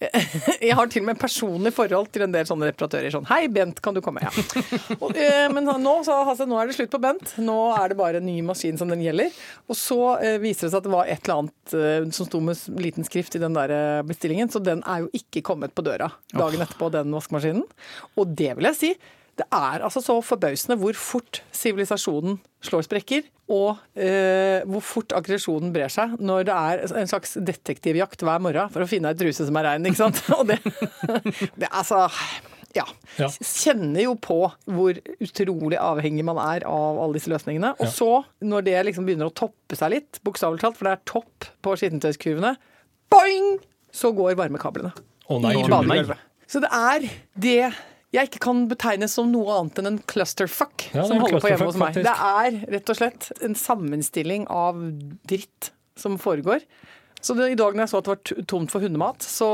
Jeg 0.64 0.76
har 0.76 0.88
til 0.88 1.02
og 1.02 1.08
med 1.10 1.18
personlig 1.20 1.72
forhold 1.76 2.08
til 2.14 2.24
en 2.24 2.32
del 2.32 2.46
sånne 2.48 2.70
reparatører. 2.70 3.12
Sånn, 3.12 3.26
Hei, 3.28 3.42
Bent, 3.52 3.82
kan 3.84 3.96
du 3.96 4.00
komme? 4.04 4.22
Ja. 4.24 4.32
Og, 5.02 5.12
eh, 5.12 5.46
men 5.52 5.68
nå, 5.68 5.94
så, 6.06 6.16
altså, 6.24 6.46
nå 6.48 6.56
er 6.60 6.70
det 6.70 6.78
slutt 6.78 6.92
på 6.94 7.02
Bent. 7.02 7.34
Nå 7.42 7.58
er 7.76 7.92
det 7.92 7.98
bare 8.00 8.22
en 8.22 8.28
ny 8.28 8.38
maskin 8.46 8.80
som 8.80 8.90
den 8.92 9.04
gjelder. 9.04 9.34
Og 9.68 9.78
så 9.78 10.00
eh, 10.18 10.38
viser 10.42 10.66
det 10.66 10.72
seg 10.72 10.80
at 10.80 10.88
det 10.88 10.94
var 10.94 11.12
et 11.12 11.20
eller 11.28 11.44
annet 11.44 11.76
eh, 11.76 12.08
som 12.16 12.28
sto 12.28 12.40
med 12.44 12.80
liten 12.80 13.06
skrift 13.06 13.36
i 13.36 13.42
den 13.42 13.56
der 13.56 13.76
eh, 13.76 14.02
bestillingen, 14.08 14.48
så 14.52 14.62
den 14.64 14.84
er 14.88 15.04
jo 15.04 15.12
ikke 15.20 15.44
kommet 15.52 15.76
på 15.76 15.84
døra 15.84 16.08
dagen 16.32 16.64
etterpå, 16.64 16.88
den 16.94 17.12
vaskemaskinen. 17.14 17.66
Og 18.16 18.36
det 18.40 18.54
vil 18.56 18.70
jeg 18.70 18.80
si, 18.80 18.94
det 19.40 19.46
er 19.56 19.84
altså 19.86 20.02
så 20.04 20.18
forbausende 20.24 20.76
hvor 20.80 20.96
fort 20.98 21.40
sivilisasjonen 21.56 22.38
slår 22.64 22.84
sprekker, 22.86 23.24
og 23.50 23.80
eh, 23.98 24.60
hvor 24.68 24.84
fort 24.84 25.14
aggresjonen 25.16 25.72
brer 25.74 25.90
seg 25.90 26.14
når 26.22 26.46
det 26.46 26.54
er 26.54 26.84
en 27.00 27.10
slags 27.10 27.34
detektivjakt 27.40 28.22
hver 28.26 28.42
morgen 28.42 28.70
for 28.70 28.84
å 28.84 28.88
finne 28.90 29.10
ei 29.10 29.18
truse 29.18 29.46
som 29.48 29.58
er 29.58 29.72
rein, 29.72 29.88
ikke 29.88 30.02
sant? 30.02 30.20
Og 30.38 30.46
det, 30.50 30.60
det 31.58 31.70
altså 31.70 32.04
ja. 32.76 32.84
Ja. 33.18 33.26
Kjenner 33.42 34.04
jo 34.04 34.14
på 34.22 34.38
hvor 34.70 34.98
utrolig 35.18 35.78
avhengig 35.80 36.22
man 36.26 36.38
er 36.42 36.66
av 36.68 37.00
alle 37.02 37.18
disse 37.18 37.32
løsningene. 37.32 37.72
Og 37.82 37.90
så, 37.90 38.10
når 38.46 38.66
det 38.68 38.76
liksom 38.90 39.08
begynner 39.08 39.30
å 39.30 39.34
toppe 39.34 39.78
seg 39.78 39.96
litt, 39.96 40.20
bokstavelig 40.26 40.62
talt, 40.62 40.78
for 40.78 40.86
det 40.86 40.94
er 40.94 41.06
topp 41.10 41.50
på 41.64 41.74
skittentøyskurvene, 41.80 42.54
boing! 43.10 43.56
Så 43.90 44.12
går 44.14 44.36
varmekablene 44.38 44.92
Å 44.94 45.40
nei, 45.42 45.56
i 45.58 45.64
badegulvet. 45.66 46.20
Så 46.46 46.62
det 46.62 46.70
er 46.70 47.08
det 47.42 47.72
jeg 48.10 48.26
ikke 48.26 48.40
kan 48.42 48.64
betegnes 48.70 49.12
som 49.14 49.28
noe 49.30 49.52
annet 49.54 49.78
enn 49.78 49.88
en 49.92 49.98
clusterfuck 50.10 50.88
Ja, 50.90 51.04
som 51.06 51.18
en 51.18 51.24
holder 51.24 51.42
på 51.44 51.50
hjemme 51.52 51.68
hos 51.68 51.76
meg. 51.78 51.98
Det 52.02 52.14
er 52.14 52.56
rett 52.74 52.90
og 52.90 52.98
slett 52.98 53.28
en 53.46 53.54
sammenstilling 53.58 54.48
av 54.50 54.80
dritt 55.30 55.70
som 56.00 56.16
foregår. 56.18 56.64
Så 57.20 57.36
det, 57.36 57.50
i 57.52 57.58
dag 57.58 57.76
når 57.76 57.84
jeg 57.84 57.92
så 57.92 58.00
at 58.00 58.08
det 58.08 58.14
var 58.14 58.46
tomt 58.48 58.72
for 58.72 58.82
hundemat, 58.82 59.22
så 59.22 59.46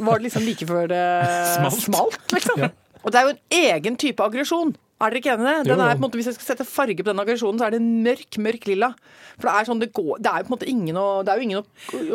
var 0.00 0.18
det 0.18 0.26
liksom 0.26 0.46
like 0.46 0.66
før 0.68 0.88
det 0.90 1.04
Smalt. 1.54 1.78
smalt, 1.84 2.26
liksom. 2.32 2.64
Ja. 2.64 2.72
Og 3.04 3.12
det 3.12 3.20
er 3.20 3.28
jo 3.28 3.34
en 3.34 3.56
egen 3.60 3.98
type 4.00 4.24
aggresjon. 4.24 4.72
Er 4.96 5.12
dere 5.12 5.20
ikke 5.20 5.34
enig 5.36 5.44
i 5.44 5.66
det? 5.68 5.74
Er 5.76 5.92
på 5.92 5.98
en 6.00 6.04
måte, 6.06 6.16
hvis 6.18 6.30
jeg 6.30 6.38
skal 6.38 6.48
sette 6.54 6.64
farge 6.66 7.02
på 7.04 7.10
den 7.10 7.20
aggresjonen, 7.20 7.60
så 7.60 7.66
er 7.68 7.74
det 7.76 7.82
en 7.82 7.90
mørk, 8.06 8.38
mørk 8.40 8.64
lilla. 8.70 8.88
For 9.36 9.50
det 9.50 9.52
er 9.52 9.68
sånn 9.68 9.82
det 9.82 9.90
går 9.94 10.22
Det 10.24 10.30
er 10.32 10.40
jo 10.40 10.46
på 10.46 10.50
en 10.50 10.54
måte 10.56 10.70
ingen 10.72 10.98
å, 10.98 11.06
det 11.22 11.34
er 11.34 11.42
jo 11.42 11.46
ingen 11.46 11.60
å, 11.60 11.66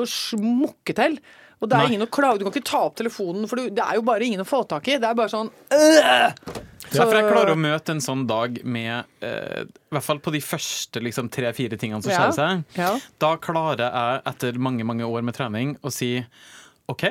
å 0.02 0.08
smukke 0.10 0.96
til. 0.98 1.20
Og 1.62 1.70
det 1.70 1.78
er 1.78 1.84
Nei. 1.84 1.92
ingen 1.94 2.08
å 2.08 2.10
klage. 2.10 2.40
Du 2.42 2.46
kan 2.48 2.54
ikke 2.56 2.66
ta 2.72 2.80
opp 2.88 2.96
telefonen, 2.98 3.46
for 3.50 3.62
det 3.70 3.84
er 3.84 4.00
jo 4.00 4.02
bare 4.08 4.26
ingen 4.26 4.42
å 4.42 4.48
få 4.50 4.64
tak 4.70 4.88
i. 4.90 4.96
Det 4.98 5.06
er 5.12 5.18
bare 5.20 5.30
sånn 5.30 5.52
øh! 5.78 6.34
Ja, 6.92 7.06
for 7.06 7.14
jeg 7.16 7.28
klarer 7.30 7.54
å 7.54 7.60
møte 7.62 7.94
en 7.94 8.02
sånn 8.04 8.24
dag 8.28 8.58
med 8.68 9.06
eh, 9.24 9.62
I 9.70 9.94
hvert 9.96 10.04
fall 10.04 10.20
på 10.26 10.34
de 10.34 10.42
første 10.44 11.00
liksom, 11.06 11.30
tre-fire 11.32 11.78
tingene 11.80 12.02
som 12.04 12.12
Ja. 12.12 12.24
skjer 12.26 12.34
seg. 12.36 12.64
Ja. 12.82 12.90
Da 13.22 13.36
klarer 13.40 13.86
jeg 13.86 14.24
etter 14.34 14.58
mange 14.60 14.84
mange 14.90 15.06
år 15.08 15.22
med 15.24 15.38
trening 15.38 15.76
å 15.86 15.94
si 15.94 16.16
OK, 16.92 17.06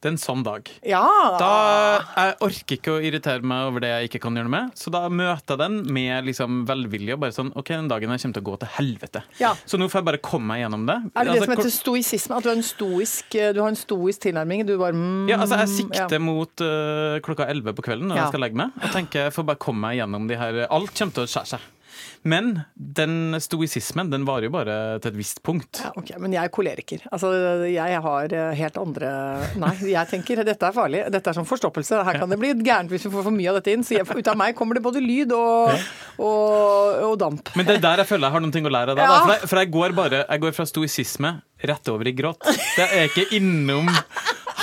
det 0.00 0.08
er 0.08 0.14
en 0.14 0.20
sånn 0.20 0.40
dag. 0.40 0.68
Ja! 0.88 1.04
Da 1.36 1.48
Jeg 2.00 2.36
orker 2.46 2.76
ikke 2.78 2.92
å 2.94 3.00
irritere 3.04 3.44
meg 3.44 3.68
over 3.68 3.82
det 3.84 3.90
jeg 3.90 4.08
ikke 4.08 4.22
kan 4.24 4.38
gjøre 4.38 4.48
noe 4.48 4.54
med, 4.54 4.70
så 4.80 4.92
da 4.94 5.02
møter 5.12 5.52
jeg 5.52 5.60
den 5.60 5.76
med 5.92 6.28
liksom 6.30 6.62
velvilje. 6.68 7.16
og 7.18 7.20
Bare 7.26 7.36
sånn 7.36 7.50
OK, 7.52 7.68
den 7.74 7.90
dagen 7.90 8.14
jeg 8.14 8.22
kommer 8.22 8.38
til 8.38 8.44
å 8.44 8.48
gå 8.48 8.54
til 8.62 8.72
helvete. 8.78 9.22
Ja. 9.42 9.50
Så 9.68 9.80
nå 9.80 9.90
får 9.92 10.00
jeg 10.00 10.08
bare 10.08 10.22
komme 10.24 10.54
meg 10.54 10.62
gjennom 10.62 10.86
det. 10.88 10.96
Er 10.96 11.28
det 11.28 11.34
det 11.34 11.34
Altså, 11.34 11.44
som 11.44 11.54
heter 11.56 11.74
stoisisme? 11.74 12.38
At 12.38 12.46
du 12.46 12.50
har 12.50 12.56
en 12.56 12.66
stoisk, 12.70 13.36
du 13.36 13.60
har 13.60 13.68
en 13.68 13.80
stoisk 13.82 14.24
tilnærming? 14.24 14.64
Du 14.68 14.74
bare 14.80 14.96
mm, 14.96 15.28
ja, 15.28 15.40
altså 15.40 15.60
Jeg 15.60 15.74
sikter 15.74 16.16
ja. 16.16 16.22
mot 16.24 16.64
uh, 16.64 17.20
klokka 17.26 17.50
11 17.52 17.76
på 17.76 17.84
kvelden 17.90 18.08
når 18.08 18.22
jeg 18.22 18.32
skal 18.32 18.44
legge 18.46 18.60
meg. 18.62 18.72
Og 18.80 18.96
tenker 18.96 19.28
jeg 19.28 19.36
får 19.36 19.48
bare 19.52 19.60
komme 19.60 19.84
meg 19.84 20.00
gjennom 20.00 20.30
de 20.30 20.40
her 20.40 20.62
Alt 20.70 20.96
kommer 20.96 21.20
til 21.20 21.28
å 21.28 21.32
skjære 21.34 21.52
seg. 21.52 21.68
Men 22.22 22.52
den 22.74 23.36
stoisismen 23.40 24.10
den 24.12 24.26
varer 24.28 24.48
jo 24.48 24.54
bare 24.54 24.76
til 25.00 25.12
et 25.12 25.18
visst 25.18 25.42
punkt. 25.46 25.80
Ja, 25.84 25.92
ok, 25.96 26.12
Men 26.20 26.34
jeg 26.36 26.44
er 26.44 26.52
koleriker. 26.52 27.04
Altså, 27.10 27.32
jeg 27.70 28.02
har 28.06 28.34
eh, 28.36 28.52
helt 28.60 28.80
andre 28.80 29.10
Nei, 29.60 29.72
jeg 29.92 30.10
tenker 30.10 30.42
dette 30.46 30.68
er 30.68 30.76
farlig. 30.76 31.04
Dette 31.12 31.32
er 31.32 31.38
som 31.38 31.48
forstoppelse. 31.48 32.02
Her 32.06 32.20
kan 32.22 32.32
det 32.32 32.40
bli 32.40 32.52
gærent 32.60 32.92
hvis 32.92 33.06
vi 33.06 33.12
får 33.14 33.26
for 33.28 33.36
mye 33.36 33.52
av 33.52 33.60
dette 33.60 33.74
inn. 33.74 33.86
Så 33.86 33.96
jeg, 33.96 34.08
ut 34.08 34.32
av 34.32 34.38
meg 34.38 34.56
kommer 34.58 34.78
det 34.78 34.84
både 34.84 35.02
lyd 35.04 35.34
og, 35.36 35.76
og, 36.18 37.00
og 37.10 37.16
damp. 37.20 37.54
Men 37.58 37.68
det 37.68 37.78
er 37.78 37.86
der 37.86 38.04
jeg 38.04 38.12
føler 38.12 38.28
jeg 38.28 38.36
har 38.36 38.44
noen 38.44 38.56
ting 38.56 38.68
å 38.68 38.74
lære 38.74 38.94
av 38.94 39.00
deg. 39.00 39.06
Ja. 39.06 39.20
For, 39.20 39.34
jeg, 39.34 39.50
for 39.52 39.62
jeg 39.62 39.72
går 39.76 39.96
bare 39.96 40.24
Jeg 40.26 40.44
går 40.44 40.56
fra 40.56 40.68
stoisisme 40.68 41.34
rett 41.70 41.88
over 41.92 42.08
i 42.08 42.14
gråt. 42.16 42.44
Det 42.76 42.86
er 42.86 43.08
ikke 43.10 43.26
innom 43.36 43.88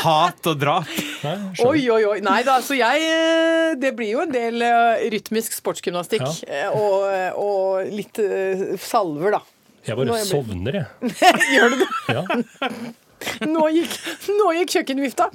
hat 0.03 0.47
og 0.51 0.59
drap. 0.61 0.89
Nei. 1.23 1.35
Oi, 1.65 1.81
oi, 1.93 2.01
oi. 2.13 2.17
Nei 2.25 2.39
da, 2.47 2.59
så 2.65 2.75
jeg 2.77 3.03
eh, 3.07 3.73
Det 3.81 3.91
blir 3.97 4.11
jo 4.15 4.21
en 4.25 4.31
del 4.33 4.61
eh, 4.65 5.07
rytmisk 5.13 5.55
sportsgymnastikk. 5.57 6.25
Ja. 6.47 6.69
Og, 6.75 7.07
og 7.41 7.91
litt 7.93 8.19
eh, 8.23 8.75
salver, 8.81 9.37
da. 9.39 9.41
Jeg 9.87 9.95
bare 9.99 10.17
jeg- 10.19 10.29
sovner, 10.29 10.79
jeg. 10.81 11.11
Gjør 11.55 11.73
du 11.75 11.83
det? 11.83 11.89
Ja. 12.13 12.23
Nå 13.49 13.63
gikk, 13.73 13.93
nå 14.29 14.51
gikk 14.59 14.75
kjøkkenvifta. 14.75 15.25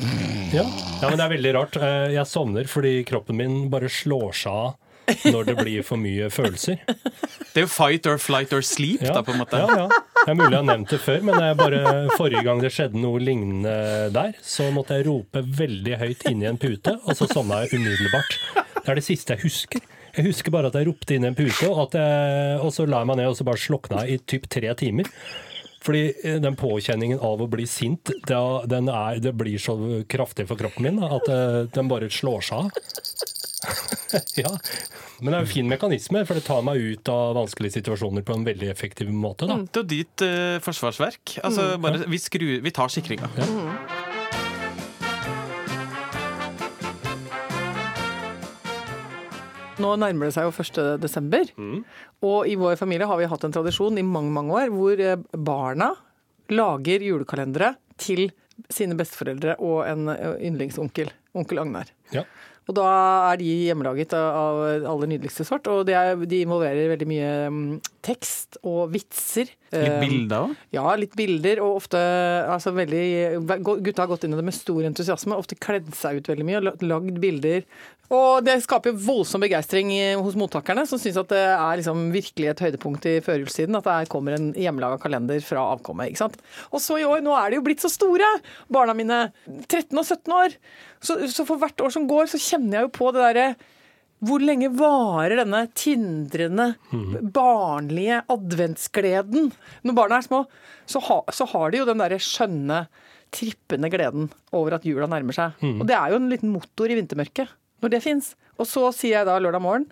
Ja. 0.55 0.63
ja, 0.63 1.09
men 1.09 1.17
det 1.19 1.25
er 1.25 1.33
veldig 1.33 1.53
rart. 1.57 1.79
Eh, 1.83 2.13
Jeg 2.15 2.29
sovner 2.31 2.69
fordi 2.71 2.93
kroppen 3.09 3.41
min 3.41 3.57
bare 3.73 3.89
slår 3.91 4.31
seg 4.39 4.53
av 4.55 4.79
når 5.27 5.49
det 5.49 5.55
blir 5.59 5.83
for 5.85 5.99
mye 5.99 6.29
følelser. 6.31 6.79
Det 6.87 7.59
er 7.59 7.65
jo 7.67 7.71
fight 7.75 8.07
or 8.07 8.21
flight 8.23 8.55
or 8.55 8.63
sleep, 8.65 9.03
Ja, 9.03 9.17
da, 9.19 9.25
på 9.27 9.35
en 9.35 9.41
måte. 9.43 9.59
ja, 9.59 9.83
ja. 9.83 10.02
Det 10.23 10.31
er 10.31 10.37
mulig 10.39 10.53
jeg 10.53 10.61
har 10.61 10.67
nevnt 10.69 10.93
det 10.93 10.99
før, 11.03 11.25
men 11.27 11.41
jeg 11.43 11.57
bare, 11.59 11.79
forrige 12.15 12.45
gang 12.47 12.61
det 12.63 12.71
skjedde 12.71 13.01
noe 13.03 13.19
lignende 13.19 13.73
der, 14.15 14.37
så 14.39 14.69
måtte 14.71 14.95
jeg 14.95 15.09
rope 15.09 15.43
veldig 15.59 15.97
høyt 15.99 16.23
inn 16.31 16.45
i 16.45 16.51
en 16.51 16.61
pute, 16.63 16.95
og 17.03 17.19
så 17.19 17.27
sovna 17.27 17.65
jeg 17.65 17.81
umiddelbart. 17.81 18.37
Det 18.77 18.85
er 18.87 19.01
det 19.01 19.07
siste 19.07 19.35
jeg 19.35 19.43
husker. 19.49 19.83
Jeg 20.13 20.29
husker 20.29 20.55
bare 20.55 20.71
at 20.71 20.77
jeg 20.79 20.87
ropte 20.87 21.17
inn 21.17 21.27
i 21.27 21.31
en 21.33 21.39
pute, 21.39 21.67
og, 21.67 21.97
jeg, 21.99 22.61
og 22.63 22.71
så 22.75 22.87
la 22.87 23.01
jeg 23.03 23.11
meg 23.11 23.19
ned 23.19 23.33
og 23.33 23.39
så 23.39 23.49
bare 23.49 23.63
slokna 23.65 24.05
i 24.07 24.21
typ 24.23 24.47
tre 24.53 24.71
timer. 24.79 25.11
Fordi 25.83 26.03
eh, 26.23 26.39
den 26.43 26.55
påkjenningen 26.59 27.19
av 27.25 27.43
å 27.43 27.51
bli 27.51 27.67
sint, 27.67 28.13
det, 28.29 28.39
er, 28.39 29.23
det 29.23 29.35
blir 29.35 29.59
så 29.59 29.75
kraftig 30.11 30.47
for 30.51 30.61
kroppen 30.61 30.87
min 30.87 31.03
at 31.03 31.31
eh, 31.33 31.63
den 31.75 31.91
bare 31.91 32.11
slår 32.13 32.47
seg 32.47 32.69
av. 32.69 33.32
ja. 34.43 34.51
Men 35.23 35.31
det 35.31 35.37
er 35.37 35.41
en 35.45 35.51
fin 35.51 35.69
mekanisme, 35.71 36.25
for 36.27 36.39
det 36.39 36.45
tar 36.47 36.65
meg 36.67 36.81
ut 36.83 37.11
av 37.13 37.37
vanskelige 37.39 37.79
situasjoner 37.79 38.25
på 38.27 38.37
en 38.37 38.47
veldig 38.47 38.71
effektiv 38.73 39.13
måte. 39.15 39.49
da. 39.49 39.61
Det 39.63 39.81
er 39.81 39.85
jo 39.85 39.91
ditt 39.93 40.25
eh, 40.27 40.57
forsvarsverk. 40.65 41.39
Altså, 41.47 41.73
bare, 41.83 42.05
vi, 42.11 42.21
skru, 42.23 42.49
vi 42.65 42.75
tar 42.75 42.93
sikringa. 42.93 43.31
Nå 49.83 49.95
nærmer 49.99 50.29
det 50.29 50.35
seg 50.37 50.47
jo 50.47 50.53
1. 50.53 50.81
desember, 51.03 51.49
og 52.23 52.47
i 52.47 52.55
vår 52.61 52.77
familie 52.79 53.09
har 53.09 53.19
vi 53.19 53.27
hatt 53.31 53.47
en 53.47 53.55
tradisjon 53.55 53.99
i 53.99 54.05
mange, 54.07 54.31
mange 54.35 54.55
år 54.61 54.71
hvor 54.75 55.01
eh, 55.01 55.19
barna 55.33 55.93
lager 56.53 57.03
julekalendere 57.07 57.75
til 58.01 58.29
sine 58.73 58.97
besteforeldre 58.99 59.57
og 59.65 59.83
en 59.89 60.13
eh, 60.13 60.37
yndlingsonkel, 60.49 61.13
onkel 61.39 61.63
Agnar. 61.63 61.91
Ja. 62.15 62.27
Og 62.71 62.77
da 62.79 62.87
er 63.33 63.41
de 63.41 63.49
hjemmelaget 63.69 64.15
av 64.19 64.61
aller 64.93 65.11
nydeligste 65.11 65.47
sort. 65.47 65.67
Og 65.73 65.83
de, 65.89 65.97
er, 65.99 66.15
de 66.15 66.43
involverer 66.45 66.93
veldig 66.93 67.09
mye 67.11 67.33
mm, 67.51 67.65
tekst 68.07 68.61
og 68.63 68.93
vitser. 68.95 69.51
Litt 69.73 69.73
Eh, 69.73 70.01
bilder 70.03 70.49
òg? 70.49 70.59
Ja, 70.75 70.85
litt 71.01 71.15
bilder, 71.17 71.63
og 71.65 71.79
ofte 71.81 72.01
altså 72.53 72.75
veldig 72.77 73.41
Gutta 73.63 74.05
har 74.05 74.11
gått 74.11 74.27
inn 74.27 74.35
i 74.35 74.39
det 74.39 74.45
med 74.45 74.57
stor 74.57 74.85
entusiasme, 74.85 75.39
ofte 75.39 75.57
kledd 75.57 75.89
seg 75.97 76.21
ut 76.21 76.29
veldig 76.29 76.47
mye, 76.49 76.61
og 76.61 76.85
lagd 76.85 77.21
bilder. 77.23 77.65
Og 78.13 78.43
det 78.45 78.59
skaper 78.61 78.93
jo 78.93 79.01
voldsom 79.01 79.41
begeistring 79.41 79.89
hos 80.21 80.37
mottakerne, 80.37 80.85
som 80.89 81.01
syns 81.01 81.17
at 81.23 81.31
det 81.33 81.41
er 81.49 81.79
liksom 81.81 82.11
virkelig 82.13 82.51
et 82.51 82.63
høydepunkt 82.67 83.07
i 83.09 83.15
førjulstiden. 83.25 83.79
At 83.79 83.89
det 83.89 84.11
kommer 84.13 84.37
en 84.37 84.51
hjemmelaga 84.53 84.99
kalender 85.01 85.41
fra 85.47 85.65
avkommet. 85.73 86.11
ikke 86.13 86.21
sant? 86.21 86.37
Og 86.69 86.83
så 86.85 86.99
i 87.01 87.07
år, 87.09 87.23
nå 87.25 87.33
er 87.39 87.49
de 87.49 87.61
jo 87.61 87.65
blitt 87.65 87.81
så 87.81 87.89
store, 87.89 88.29
barna 88.69 88.93
mine. 88.99 89.23
13 89.65 89.97
og 89.97 90.05
17 90.05 90.37
år. 90.37 90.59
Så, 91.01 91.17
så 91.33 91.47
for 91.49 91.63
hvert 91.63 91.81
år 91.81 91.95
som 91.95 92.05
går, 92.11 92.29
så 92.29 92.43
kjenner 92.53 92.79
jeg 92.79 92.87
jo 92.87 92.97
på 93.01 93.13
det 93.17 93.25
derre 93.27 93.47
hvor 94.23 94.39
lenge 94.39 94.69
varer 94.79 95.41
denne 95.41 95.65
tindrende, 95.75 96.69
barnlige 97.35 98.21
adventsgleden? 98.31 99.49
Når 99.83 99.97
barna 99.99 100.21
er 100.21 100.27
små, 100.29 100.45
så, 100.87 101.01
ha, 101.09 101.17
så 101.35 101.49
har 101.51 101.73
de 101.73 101.81
jo 101.81 101.87
den 101.89 101.99
derre 101.99 102.21
skjønne, 102.23 102.85
trippende 103.35 103.91
gleden 103.91 104.29
over 104.55 104.77
at 104.77 104.87
jula 104.87 105.09
nærmer 105.11 105.35
seg. 105.35 105.59
Og 105.81 105.83
det 105.91 105.97
er 105.99 106.13
jo 106.13 106.21
en 106.21 106.31
liten 106.31 106.53
motor 106.55 106.93
i 106.93 107.01
vintermørket, 107.01 107.51
når 107.83 107.95
det 107.97 108.03
fins. 108.05 108.31
Og 108.63 108.69
så 108.71 108.93
sier 108.95 109.17
jeg 109.19 109.27
da 109.27 109.41
lørdag 109.43 109.65
morgen 109.65 109.89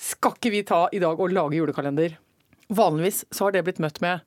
skal 0.00 0.32
ikke 0.38 0.52
vi 0.54 0.62
ta 0.64 0.86
i 0.96 1.00
dag 1.02 1.20
og 1.20 1.32
lage 1.34 1.58
julekalender? 1.58 2.14
Vanligvis 2.72 3.24
så 3.34 3.44
har 3.44 3.52
det 3.58 3.66
blitt 3.66 3.82
møtt 3.82 4.00
med 4.00 4.24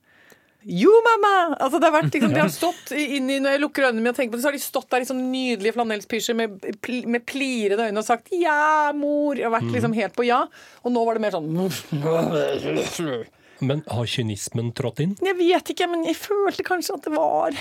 jo, 0.66 0.92
mamma! 1.06 1.56
Altså, 1.60 1.80
det 1.80 1.90
har 1.90 1.96
vært, 2.02 2.12
liksom, 2.14 2.34
de 2.34 2.40
har 2.42 2.50
stått 2.62 2.92
i- 2.98 3.16
inni, 3.18 3.40
Når 3.44 3.52
jeg 3.58 3.62
lukker 3.62 3.88
øynene 3.90 4.02
mine 4.02 4.10
og 4.14 4.16
tenker 4.18 4.32
på 4.34 4.38
det, 4.40 4.44
så 4.46 4.52
har 4.52 4.58
de 4.58 4.64
stått 4.64 4.90
der 4.90 4.98
i 4.98 5.06
liksom, 5.06 5.20
nydelige 5.32 5.74
flanellspysjer 5.76 6.36
med, 6.36 6.60
med 7.08 7.26
plirede 7.26 7.90
øyne 7.90 7.98
og 8.00 8.06
sagt 8.08 8.30
'ja, 8.32 8.92
mor'. 8.94 9.40
Og 9.46 9.52
vært 9.58 9.72
liksom 9.74 9.94
helt 9.94 10.16
på 10.16 10.26
ja. 10.26 10.46
Og 10.84 10.92
nå 10.92 11.06
var 11.06 11.14
det 11.16 11.22
mer 11.22 11.32
sånn 11.32 11.50
Men 13.64 13.84
har 13.88 14.06
kynismen 14.10 14.74
trådt 14.76 15.00
inn? 15.00 15.14
Jeg 15.24 15.38
vet 15.38 15.70
ikke, 15.72 15.88
men 15.88 16.04
jeg 16.04 16.18
følte 16.20 16.66
kanskje 16.68 16.96
at 16.98 17.06
det 17.08 17.14
var 17.16 17.54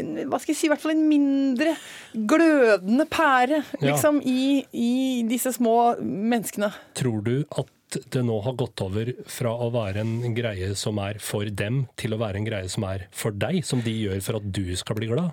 en, 0.00 0.08
hva 0.26 0.38
skal 0.40 0.50
jeg 0.54 0.58
si, 0.58 0.66
i 0.66 0.70
hvert 0.72 0.82
fall 0.82 0.94
en 0.96 1.04
mindre 1.06 1.76
glødende 2.26 3.06
pære 3.06 3.60
Ja. 3.78 3.92
liksom, 3.92 4.18
i, 4.26 4.64
i 4.72 5.22
disse 5.28 5.52
små 5.54 5.94
menneskene. 6.02 6.72
Tror 6.98 7.22
du 7.22 7.44
at 7.54 7.68
det 7.96 8.22
nå 8.26 8.36
har 8.44 8.56
gått 8.60 8.82
over 8.84 9.10
fra 9.30 9.52
å 9.54 9.70
være 9.74 10.02
en 10.04 10.34
greie 10.36 10.74
som 10.78 11.00
er 11.02 11.20
for 11.22 11.48
dem, 11.48 11.86
til 12.00 12.14
å 12.14 12.20
være 12.20 12.40
en 12.40 12.48
greie 12.48 12.68
som 12.72 12.86
er 12.88 13.06
for 13.14 13.34
deg, 13.34 13.62
som 13.66 13.82
de 13.84 13.94
gjør 13.94 14.20
for 14.24 14.40
at 14.40 14.50
du 14.54 14.66
skal 14.78 14.98
bli 14.98 15.10
glad? 15.10 15.32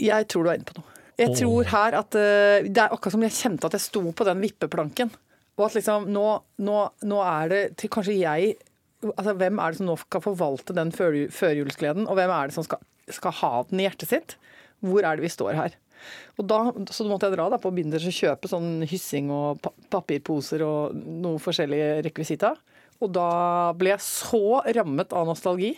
Jeg 0.00 0.28
tror 0.30 0.46
du 0.46 0.52
er 0.52 0.60
inne 0.60 0.68
på 0.68 0.78
noe. 0.78 0.90
Jeg 1.14 1.30
oh. 1.30 1.36
tror 1.38 1.68
her 1.70 1.94
at 2.00 2.16
eh, 2.18 2.66
Det 2.66 2.80
er 2.82 2.90
akkurat 2.90 3.14
som 3.14 3.22
jeg 3.22 3.36
kjente 3.36 3.68
at 3.68 3.76
jeg 3.76 3.84
sto 3.84 4.02
på 4.10 4.26
den 4.26 4.40
vippeplanken. 4.42 5.12
Og 5.54 5.68
at 5.68 5.76
liksom 5.78 6.08
nå, 6.10 6.26
nå, 6.66 6.78
nå 7.06 7.20
er 7.22 7.52
det 7.52 7.60
til 7.78 7.92
kanskje 7.94 8.16
jeg 8.18 8.56
altså 9.04 9.34
Hvem 9.36 9.60
er 9.60 9.70
det 9.70 9.78
som 9.78 9.88
nå 9.90 9.94
skal 10.00 10.22
forvalte 10.24 10.74
den 10.76 10.90
førjulsgleden, 10.94 12.06
og 12.08 12.16
hvem 12.16 12.30
er 12.32 12.48
det 12.48 12.54
som 12.56 12.64
skal, 12.64 12.80
skal 13.12 13.34
ha 13.42 13.50
den 13.68 13.82
i 13.82 13.84
hjertet 13.84 14.08
sitt? 14.08 14.36
Hvor 14.80 15.04
er 15.04 15.18
det 15.18 15.26
vi 15.26 15.32
står 15.32 15.58
her? 15.58 15.74
Og 16.38 16.46
da, 16.50 16.60
så 16.90 17.06
måtte 17.08 17.28
jeg 17.28 17.36
dra 17.36 17.48
da 17.52 17.60
på 17.62 17.72
Binders 17.74 18.06
og 18.10 18.16
kjøpe 18.16 18.50
sånn 18.50 18.84
hyssing 18.90 19.30
og 19.34 19.64
papirposer 19.92 20.64
og 20.66 20.94
noen 20.94 21.42
forskjellige 21.42 22.02
rekvisita. 22.08 22.54
Og 23.02 23.12
da 23.14 23.28
ble 23.78 23.94
jeg 23.94 24.04
så 24.06 24.62
rammet 24.76 25.14
av 25.14 25.28
nostalgi. 25.28 25.74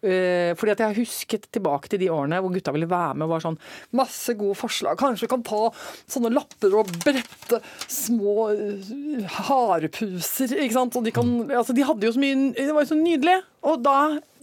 Eh, 0.00 0.54
fordi 0.56 0.72
at 0.72 0.80
jeg 0.80 0.96
husket 1.02 1.42
tilbake 1.52 1.90
til 1.92 2.00
de 2.00 2.06
årene 2.08 2.38
hvor 2.40 2.54
gutta 2.54 2.72
ville 2.72 2.88
være 2.88 3.18
med 3.20 3.26
og 3.26 3.34
var 3.34 3.42
sånn 3.44 3.58
Masse 3.98 4.32
gode 4.38 4.56
forslag. 4.56 4.96
Kanskje 4.96 5.26
vi 5.26 5.32
kan 5.34 5.44
ta 5.44 5.66
sånne 6.08 6.30
lapper 6.32 6.76
og 6.80 6.88
brette 7.04 7.60
små 7.84 8.46
eh, 8.54 9.26
harepuser. 9.50 10.56
Ikke 10.56 10.78
sant? 10.78 10.96
Og 10.96 11.04
de, 11.04 11.12
kan, 11.12 11.34
altså 11.50 11.76
de 11.76 11.84
hadde 11.84 12.08
jo 12.08 12.14
så 12.16 12.22
mye 12.22 12.38
Det 12.56 12.70
var 12.72 12.86
jo 12.86 12.92
så 12.94 12.98
nydelig. 13.00 13.36
Og 13.68 13.84
da 13.84 13.98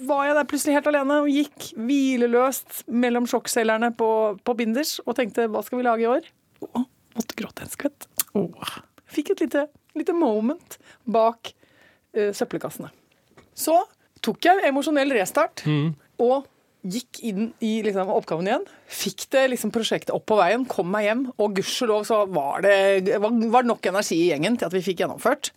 var 0.05 0.27
jeg 0.27 0.37
der 0.37 0.49
plutselig 0.51 0.77
helt 0.77 0.91
alene 0.91 1.21
og 1.23 1.31
gikk 1.33 1.71
hvileløst 1.73 2.83
mellom 2.93 3.25
sjokkselgerne 3.29 3.89
på, 3.97 4.11
på 4.45 4.57
Binders 4.59 4.99
og 5.07 5.17
tenkte 5.17 5.47
hva 5.49 5.65
skal 5.65 5.81
vi 5.81 5.87
lage 5.87 6.05
i 6.05 6.11
år? 6.11 6.29
Å, 6.69 6.85
måtte 7.17 7.37
gråte 7.39 7.65
en 7.65 7.73
skvett. 7.73 8.05
Åh. 8.37 8.77
Fikk 9.09 9.33
et 9.33 9.41
lite, 9.47 9.65
lite 9.97 10.13
moment 10.13 10.77
bak 11.09 11.49
uh, 11.49 12.29
søppelkassene. 12.35 12.91
Så 13.57 13.73
tok 14.27 14.47
jeg 14.49 14.67
emosjonell 14.69 15.15
restart 15.17 15.63
og 16.21 16.45
gikk 16.87 17.21
inn 17.27 17.51
i 17.63 17.77
liksom, 17.85 18.09
oppgaven 18.13 18.47
igjen. 18.49 18.65
Fikk 18.87 19.27
det 19.33 19.47
liksom, 19.53 19.71
prosjektet 19.75 20.13
opp 20.15 20.27
på 20.29 20.37
veien, 20.39 20.65
kom 20.69 20.89
meg 20.93 21.07
hjem, 21.07 21.23
og 21.35 21.55
gudskjelov 21.57 22.05
så 22.07 22.21
var 22.31 22.63
det, 22.65 23.17
var, 23.19 23.33
var 23.51 23.65
det 23.65 23.71
nok 23.71 23.89
energi 23.91 24.19
i 24.21 24.29
gjengen 24.31 24.59
til 24.59 24.69
at 24.69 24.75
vi 24.75 24.83
fikk 24.85 25.03
gjennomført. 25.03 25.51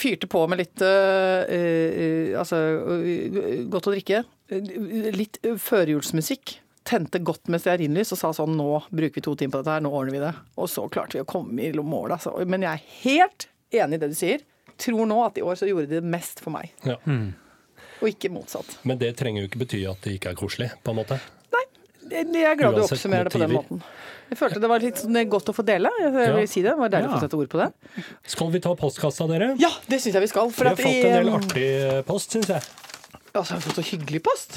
Fyrte 0.00 0.30
på 0.30 0.46
med 0.48 0.62
litt 0.62 0.82
øh, 0.86 1.44
øh, 1.44 2.38
altså, 2.40 2.56
øh, 2.96 3.68
godt 3.72 3.90
å 3.90 3.94
drikke. 3.94 4.24
Litt 5.18 5.40
førjulsmusikk. 5.60 6.56
Tente 6.88 7.20
godt 7.22 7.50
med 7.52 7.60
stearinlys 7.62 8.14
og 8.14 8.18
sa 8.22 8.30
sånn 8.34 8.56
nå 8.56 8.70
bruker 8.88 9.20
vi 9.20 9.24
to 9.26 9.34
timer 9.38 9.58
på 9.58 9.60
dette 9.60 9.74
her, 9.76 9.84
nå 9.84 9.92
ordner 9.92 10.16
vi 10.16 10.22
det. 10.22 10.32
Og 10.56 10.70
så 10.72 10.86
klarte 10.90 11.18
vi 11.18 11.24
å 11.24 11.28
komme 11.28 11.66
i 11.66 11.70
mål. 11.76 12.16
Altså. 12.16 12.32
Men 12.48 12.64
jeg 12.64 12.80
er 12.80 12.96
helt 13.04 13.50
enig 13.82 14.00
i 14.00 14.02
det 14.02 14.10
du 14.14 14.16
sier. 14.18 14.46
Tror 14.80 15.04
nå 15.06 15.20
at 15.26 15.36
i 15.36 15.44
år 15.44 15.60
så 15.60 15.68
gjorde 15.68 15.90
de 15.90 16.00
det 16.00 16.14
mest 16.16 16.40
for 16.40 16.56
meg, 16.56 16.72
Ja. 16.88 16.96
Og 18.00 18.08
ikke 18.08 18.30
motsatt. 18.32 18.78
Men 18.88 18.98
det 18.98 19.14
trenger 19.18 19.44
jo 19.44 19.48
ikke 19.50 19.60
bety 19.64 19.82
at 19.90 20.00
det 20.06 20.16
ikke 20.18 20.30
er 20.32 20.38
koselig, 20.40 20.70
på 20.84 20.92
en 20.94 20.98
måte. 21.02 21.18
Nei, 21.52 21.64
jeg 22.10 22.46
er 22.50 22.56
glad 22.58 22.74
du 22.78 22.82
oppsummerer 22.84 23.28
det 23.28 23.32
på 23.36 23.42
den 23.42 23.52
måten. 23.54 23.82
Jeg 24.30 24.38
følte 24.38 24.60
det 24.62 24.68
var 24.70 24.78
litt 24.82 24.98
sånn 25.02 25.16
godt 25.28 25.48
å 25.50 25.54
få 25.56 25.64
dele. 25.66 25.90
Jeg 26.00 26.12
vil 26.14 26.22
Ja. 26.40 26.46
si 26.46 26.62
det. 26.62 26.70
Det 26.70 26.78
var 26.78 26.88
deilig 26.88 27.08
å 27.10 27.14
få 27.16 27.20
sette 27.24 27.36
ord 27.36 27.48
på 27.50 27.58
det. 27.58 28.04
Skal 28.30 28.50
vi 28.54 28.60
ta 28.60 28.74
postkassa, 28.78 29.26
dere? 29.26 29.56
Ja, 29.58 29.70
det 29.88 29.98
syns 30.00 30.14
jeg 30.14 30.22
vi 30.22 30.28
skal. 30.30 30.50
Vi 30.50 30.64
har 30.64 30.72
at 30.72 30.78
fått 30.78 31.04
en 31.04 31.16
del 31.18 31.28
artig 31.34 32.06
post, 32.06 32.30
syns 32.36 32.46
jeg. 32.46 32.62
altså, 33.34 33.54
jeg 33.54 33.58
har 33.58 33.64
fått 33.66 33.80
så 33.80 33.86
hyggelig 33.90 34.22
post. 34.22 34.54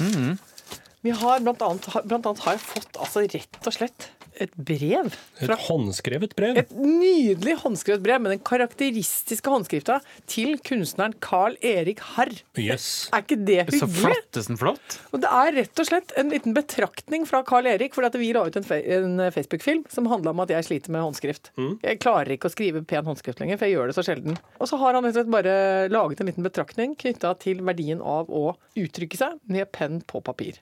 Vi 1.04 1.10
har 1.10 1.40
blant 1.40 1.60
annet, 1.60 1.88
blant 2.06 2.26
annet 2.26 2.38
har 2.46 2.52
jeg 2.54 2.60
fått 2.64 2.96
altså 3.02 3.20
rett 3.26 3.66
og 3.66 3.72
slett 3.74 4.08
et 4.42 4.52
brev. 4.56 5.12
Et 5.44 5.50
håndskrevet 5.68 6.32
brev. 6.36 6.56
et 6.58 6.70
nydelig 6.74 7.54
håndskrevet 7.62 8.02
brev 8.02 8.20
med 8.24 8.32
den 8.34 8.40
karakteristiske 8.46 9.50
håndskrifta 9.52 10.00
til 10.30 10.56
kunstneren 10.66 11.14
Carl 11.22 11.56
Erik 11.64 12.00
Harr. 12.14 12.32
Yes. 12.58 13.08
Er 13.14 13.22
ikke 13.22 13.38
det 13.46 13.58
Så 13.70 13.86
hyggelig? 13.86 14.00
flottesen 14.02 14.58
flott. 14.60 14.98
Og 15.12 15.22
det 15.22 15.30
er 15.30 15.52
rett 15.60 15.78
og 15.84 15.86
slett 15.88 16.12
en 16.20 16.30
liten 16.34 16.54
betraktning 16.56 17.26
fra 17.30 17.42
Carl 17.46 17.66
Erik, 17.70 17.94
fordi 17.94 18.10
at 18.10 18.18
vi 18.20 18.32
la 18.34 18.44
ut 18.48 18.56
en, 18.58 18.66
fe- 18.66 18.82
en 18.98 19.18
Facebook-film 19.34 19.84
som 19.92 20.06
handla 20.10 20.30
om 20.34 20.40
at 20.44 20.50
jeg 20.50 20.64
sliter 20.68 20.90
med 20.94 21.04
håndskrift. 21.06 21.52
Jeg 21.84 22.00
klarer 22.02 22.34
ikke 22.36 22.50
å 22.50 22.54
skrive 22.54 22.84
pen 22.84 23.04
håndskrift 23.06 23.40
lenger, 23.40 23.58
for 23.60 23.66
jeg 23.70 23.76
gjør 23.78 23.90
det 23.92 23.98
så 23.98 24.04
sjelden. 24.06 24.38
Og 24.58 24.68
så 24.70 24.78
har 24.82 24.94
han 24.98 25.04
rett 25.04 25.14
og 25.16 25.20
slett 25.22 25.32
bare 25.34 25.56
laget 25.92 26.20
en 26.20 26.30
liten 26.32 26.46
betraktning 26.46 26.94
knytta 26.98 27.34
til 27.42 27.62
verdien 27.66 28.00
av 28.02 28.30
å 28.30 28.56
uttrykke 28.78 29.16
seg 29.20 29.38
med 29.46 29.70
penn 29.74 30.00
på 30.06 30.20
papir. 30.24 30.58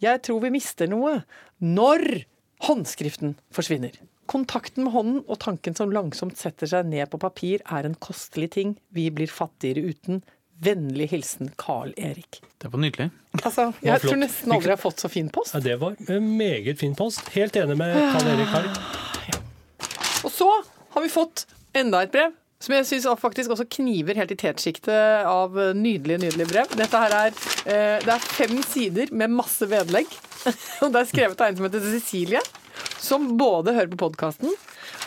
Jeg 0.00 0.22
tror 0.24 0.40
vi 0.42 0.50
mister 0.54 0.88
noe 0.88 1.18
når 1.60 2.24
håndskriften 2.66 3.36
forsvinner. 3.54 3.94
Kontakten 4.28 4.84
med 4.84 4.92
hånden 4.92 5.20
og 5.24 5.38
tanken 5.40 5.76
som 5.78 5.92
langsomt 5.94 6.36
setter 6.36 6.68
seg 6.68 6.88
ned 6.90 7.08
på 7.12 7.20
papir, 7.22 7.62
er 7.64 7.86
en 7.88 7.96
kostelig 7.96 8.50
ting. 8.58 8.74
Vi 8.92 9.08
blir 9.14 9.30
fattigere 9.32 9.88
uten. 9.88 10.20
Vennlig 10.58 11.06
hilsen 11.12 11.52
Carl 11.56 11.92
Erik. 11.96 12.40
Det 12.58 12.68
var 12.72 12.82
nydelig. 12.82 13.12
Altså, 13.38 13.68
jeg 13.78 13.92
var 13.94 14.02
tror 14.02 14.18
nesten 14.18 14.52
aldri 14.52 14.72
jeg 14.72 14.74
har 14.74 14.82
fått 14.82 15.04
så 15.04 15.10
fin 15.12 15.30
post. 15.32 15.54
Ja, 15.54 15.62
det 15.62 15.76
var 15.80 15.94
en 16.10 16.32
meget 16.36 16.80
fin 16.80 16.96
post. 16.98 17.30
Helt 17.36 17.56
enig 17.56 17.78
med 17.78 17.94
Carl 17.94 18.32
Erik 18.32 18.50
Harr. 18.52 18.68
Og 20.26 20.34
så 20.34 20.50
har 20.96 21.04
vi 21.04 21.12
fått 21.14 21.46
enda 21.78 22.02
et 22.02 22.12
brev. 22.12 22.34
Som 22.58 22.74
jeg 22.74 22.86
syns 22.88 23.06
faktisk 23.22 23.52
også 23.54 23.68
kniver 23.70 24.18
helt 24.18 24.32
i 24.34 24.38
tetsjiktet 24.38 25.26
av 25.28 25.54
nydelige 25.78 26.18
nydelige 26.24 26.50
brev. 26.50 26.72
Dette 26.74 27.02
her 27.04 27.14
er, 27.14 27.36
eh, 27.64 27.98
Det 28.02 28.14
er 28.14 28.18
fem 28.18 28.62
sider 28.62 29.12
med 29.12 29.30
masse 29.30 29.62
vedlegg. 29.62 30.06
Og 30.82 30.92
det 30.92 31.00
er 31.00 31.10
skrevet 31.12 31.40
av 31.40 31.48
en 31.48 31.56
som 31.56 31.68
heter 31.68 31.86
Cecilie. 31.92 32.42
Som 32.98 33.36
både 33.38 33.74
hører 33.74 33.90
på 33.94 34.00
podkasten, 34.10 34.50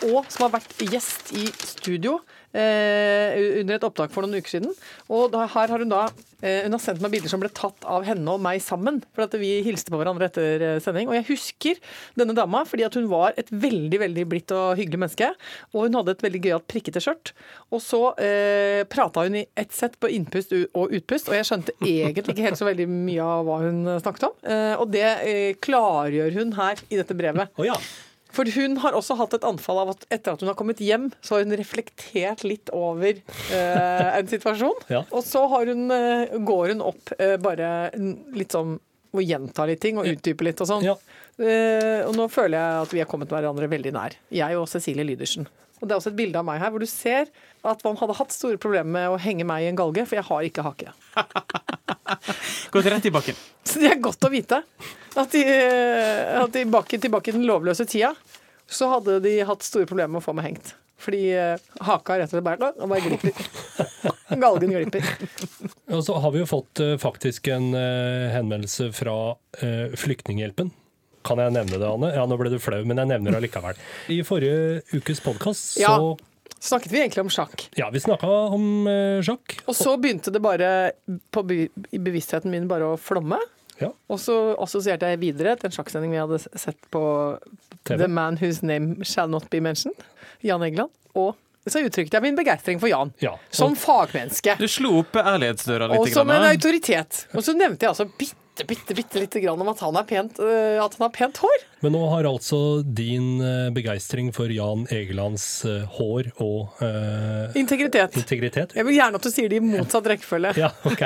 og 0.08 0.26
som 0.32 0.46
har 0.48 0.60
vært 0.60 0.80
gjest 0.80 1.32
i 1.36 1.46
studio 1.52 2.20
eh, 2.20 2.40
under 2.52 3.78
et 3.78 3.86
opptak 3.88 4.12
for 4.14 4.26
noen 4.26 4.42
uker 4.42 4.58
siden. 4.58 4.74
Og 5.12 5.36
her 5.36 5.72
har 5.72 5.84
hun 5.84 5.92
da 5.92 6.04
eh, 6.42 6.64
Hun 6.66 6.76
har 6.76 6.84
sendt 6.84 7.02
meg 7.04 7.14
bilder 7.16 7.32
som 7.32 7.42
ble 7.42 7.52
tatt 7.56 7.86
av 7.88 8.06
henne 8.08 8.28
og 8.34 8.42
meg 8.44 8.62
sammen. 8.64 9.00
For 9.16 9.26
at 9.26 9.36
vi 9.40 9.54
hilste 9.66 9.94
på 9.94 10.00
hverandre 10.02 10.28
etter 10.30 10.66
eh, 10.66 10.80
sending. 10.84 11.10
Og 11.10 11.18
jeg 11.18 11.28
husker 11.32 11.82
denne 12.20 12.36
dama 12.38 12.64
fordi 12.68 12.86
at 12.88 12.98
hun 13.00 13.10
var 13.12 13.38
et 13.40 13.50
veldig 13.52 14.02
veldig 14.04 14.28
blidt 14.32 14.56
og 14.56 14.76
hyggelig 14.80 15.04
menneske. 15.06 15.32
Og 15.74 15.88
hun 15.88 16.00
hadde 16.00 16.16
et 16.16 16.26
veldig 16.28 16.44
gøyalt 16.48 16.68
prikkete 16.72 17.04
skjørt. 17.04 17.34
Og 17.72 17.84
så 17.84 18.04
eh, 18.22 18.84
prata 18.92 19.26
hun 19.28 19.42
i 19.42 19.48
ett 19.56 19.74
sett 19.76 19.98
på 20.02 20.12
innpust 20.12 20.54
og 20.54 20.92
utpust, 20.92 21.30
og 21.32 21.38
jeg 21.38 21.48
skjønte 21.48 21.76
egentlig 21.80 22.36
ikke 22.36 22.50
helt 22.50 22.60
så 22.60 22.68
veldig 22.68 22.88
mye 22.92 23.26
av 23.26 23.48
hva 23.48 23.60
hun 23.64 23.82
snakket 24.04 24.30
om. 24.30 24.38
Eh, 24.44 24.76
og 24.78 24.92
det 24.94 25.08
eh, 25.08 25.52
klargjør 25.62 26.40
hun 26.40 26.56
her 26.60 26.82
i 26.90 27.00
dette 27.00 27.18
brevet. 27.18 27.54
Oh, 27.60 27.68
ja. 27.68 27.78
For 28.36 28.48
hun 28.56 28.78
har 28.84 28.96
også 28.96 29.17
hatt 29.20 29.36
et 29.36 29.48
anfall 29.48 29.82
av 29.84 29.94
at 29.96 30.06
etter 30.10 30.36
at 30.36 30.44
hun 30.44 30.52
har 30.52 30.58
kommet 30.60 30.82
hjem, 30.84 31.10
så 31.24 31.36
har 31.36 31.46
hun 31.46 31.58
reflektert 31.60 32.46
litt 32.48 32.72
over 32.76 33.12
eh, 33.17 34.10
en 34.17 34.30
situasjon. 34.32 34.86
Ja. 34.91 35.04
Og 35.12 35.26
så 35.28 35.44
har 35.52 35.72
hun, 35.72 35.89
eh, 35.91 36.38
går 36.39 36.76
hun 36.76 36.86
opp 36.91 37.12
eh, 37.17 37.36
bare 37.41 37.91
litt 38.38 38.56
sånn 38.56 38.78
og 39.12 39.24
gjenta 39.28 39.65
litt 39.67 39.82
ting 39.84 39.98
og 40.00 40.08
utdype 40.08 40.46
litt 40.48 40.62
og 40.63 40.70
sånn. 40.70 40.86
Ja. 40.88 40.96
Eh, 41.41 42.04
og 42.06 42.15
nå 42.15 42.30
føler 42.32 42.56
jeg 42.56 42.86
at 42.86 42.94
vi 42.96 43.02
har 43.04 43.10
kommet 43.12 43.32
hverandre 43.34 43.67
veldig 43.72 43.91
nær. 43.96 44.15
Jeg 44.32 44.60
og 44.60 44.70
Cecilie 44.72 45.04
Lydersen. 45.08 45.50
Og 45.82 45.88
det 45.88 45.96
er 45.96 45.98
også 45.98 46.12
et 46.13 46.20
bilde 46.20 46.39
av 46.39 46.46
meg 46.48 46.62
her 46.62 46.72
hvor 46.72 46.84
du 46.84 46.88
ser 46.89 47.28
at 47.67 47.82
man 47.84 47.98
hadde 48.00 48.15
hatt 48.20 48.34
store 48.34 48.60
problemer 48.62 48.94
med 48.94 49.10
å 49.12 49.20
henge 49.22 49.46
meg 49.50 49.65
i 49.65 49.72
en 49.72 49.80
galge, 49.80 50.06
for 50.08 50.20
jeg 50.20 50.28
har 50.30 50.48
ikke 50.48 50.65
hake. 50.65 50.94
Gått 52.74 52.89
rett 52.93 53.08
i 53.08 53.13
bakken. 53.13 53.39
Så 53.67 53.82
det 53.82 53.91
er 53.93 54.02
godt 54.04 54.28
å 54.28 54.32
vite. 54.34 54.62
At, 55.15 55.34
de, 55.34 55.41
at 56.41 56.54
tilbake, 56.56 57.00
tilbake 57.02 57.32
i 57.32 57.36
den 57.36 57.47
lovløse 57.47 57.86
tida, 57.89 58.13
så 58.71 58.88
hadde 58.93 59.19
de 59.24 59.38
hatt 59.47 59.65
store 59.67 59.89
problemer 59.89 60.15
med 60.15 60.21
å 60.24 60.26
få 60.26 60.36
meg 60.38 60.52
hengt. 60.52 60.74
Fordi 61.02 61.21
eh, 61.34 61.58
haka 61.82 62.19
rett 62.19 62.30
og 62.30 62.36
slett 62.38 62.45
bare, 62.45 62.71
og 62.78 62.91
bare 62.91 63.02
glipper. 63.02 63.34
Galgen 64.43 64.74
glipper. 64.76 65.08
Og 65.91 66.04
så 66.06 66.17
har 66.21 66.34
vi 66.36 66.43
jo 66.43 66.50
fått 66.50 66.82
eh, 66.84 66.93
faktisk 67.02 67.50
en 67.52 67.71
eh, 67.78 68.30
henvendelse 68.36 68.91
fra 68.95 69.15
eh, 69.65 69.95
Flyktninghjelpen. 69.97 70.69
Kan 71.26 71.41
jeg 71.41 71.54
nevne 71.54 71.78
det, 71.78 71.86
Anne? 71.86 72.13
Ja, 72.15 72.26
nå 72.30 72.38
ble 72.39 72.50
du 72.54 72.58
flau, 72.62 72.80
men 72.88 73.02
jeg 73.02 73.10
nevner 73.12 73.34
det 73.34 73.41
allikevel. 73.41 73.82
I 74.13 74.21
forrige 74.26 74.82
ukes 74.97 75.21
podkast 75.26 75.76
så 75.78 75.82
Ja. 75.84 75.95
Snakket 76.60 76.92
vi 76.92 77.00
egentlig 77.02 77.24
om 77.24 77.32
sjakk. 77.34 77.70
Ja, 77.80 77.90
vi 77.94 78.00
snakka 78.04 78.28
om 78.28 78.88
eh, 78.88 79.22
sjakk. 79.26 79.58
Og 79.66 79.78
så 79.78 79.96
begynte 80.02 80.34
det 80.34 80.42
bare 80.44 80.92
på 81.34 81.44
be 81.48 81.64
i 81.90 82.02
bevisstheten 82.02 82.54
min 82.54 82.68
bare 82.70 82.94
å 82.94 83.00
flomme. 83.02 83.40
Ja. 83.82 83.90
Og 84.12 84.20
så 84.22 84.36
assosierte 84.62 85.10
jeg 85.10 85.22
videre 85.24 85.56
til 85.58 85.72
en 85.72 85.76
sjakksending 85.76 86.14
vi 86.14 86.22
hadde 86.22 86.42
sett 86.44 86.78
på 86.94 87.04
TV. 87.88 88.04
The 88.04 88.10
Man 88.12 88.38
Whose 88.42 88.66
Name 88.66 89.06
Shall 89.08 89.32
Not 89.32 89.50
Be 89.50 89.62
Mentioned, 89.64 89.98
Jan 90.46 90.62
Egeland. 90.68 90.94
Og 91.18 91.34
så 91.70 91.82
uttrykte 91.86 92.18
jeg 92.18 92.26
min 92.26 92.38
begeistring 92.38 92.80
for 92.82 92.90
Jan. 92.90 93.12
Ja. 93.22 93.36
Som 93.54 93.76
fagmenneske. 93.78 94.56
Du 94.58 94.68
slo 94.70 94.96
opp 95.04 95.18
ærlighetsdøra 95.22 95.92
litt. 95.92 96.00
Og 96.02 96.14
som 96.14 96.30
grann, 96.30 96.48
en 96.48 96.56
autoritet. 96.56 97.26
Og 97.38 97.46
så 97.46 97.54
nevnte 97.58 97.86
jeg 97.86 97.94
altså 97.94 98.08
bitte, 98.10 98.38
bitte, 98.58 98.66
bitte 98.66 98.94
bitte 98.96 99.20
lite 99.20 99.40
grann 99.40 99.62
om 99.62 99.68
at 99.68 99.80
han, 99.80 99.98
pent, 100.08 100.40
øh, 100.40 100.84
at 100.84 100.96
han 100.98 101.06
har 101.06 101.10
pent 101.10 101.38
hår. 101.38 101.64
Men 101.82 101.94
nå 101.96 102.02
har 102.10 102.28
altså 102.30 102.82
din 102.84 103.42
eh, 103.42 103.70
begeistring 103.74 104.32
for 104.34 104.52
Jan 104.52 104.86
Egelands 104.92 105.66
eh, 105.66 105.84
hår 105.98 106.32
og 106.44 106.84
eh, 106.84 107.58
Integritet. 107.58 108.18
integritet 108.18 108.76
Jeg 108.76 108.86
vil 108.86 108.98
gjerne 108.98 109.18
at 109.18 109.26
du 109.26 109.32
sier 109.32 109.50
det 109.50 109.62
i 109.62 109.66
motsatt 109.66 110.08
rekkefølge. 110.12 110.54
Ja, 110.62 110.70
ok. 110.86 111.02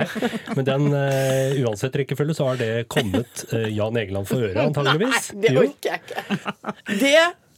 Men 0.58 0.66
den, 0.68 0.88
uh, 0.92 1.54
uansett 1.64 1.96
rekkefølge, 1.96 2.34
så 2.36 2.50
har 2.50 2.58
det 2.60 2.88
kommet 2.92 3.46
uh, 3.54 3.68
Jan 3.72 3.96
Egeland 4.00 4.28
for 4.28 4.44
øre, 4.44 4.66
antageligvis. 4.66 5.32
Nei, 5.32 5.44
det 5.46 5.54
orker 5.62 5.92
jeg 5.92 6.02
ikke. 6.02 6.74
Det 6.90 7.14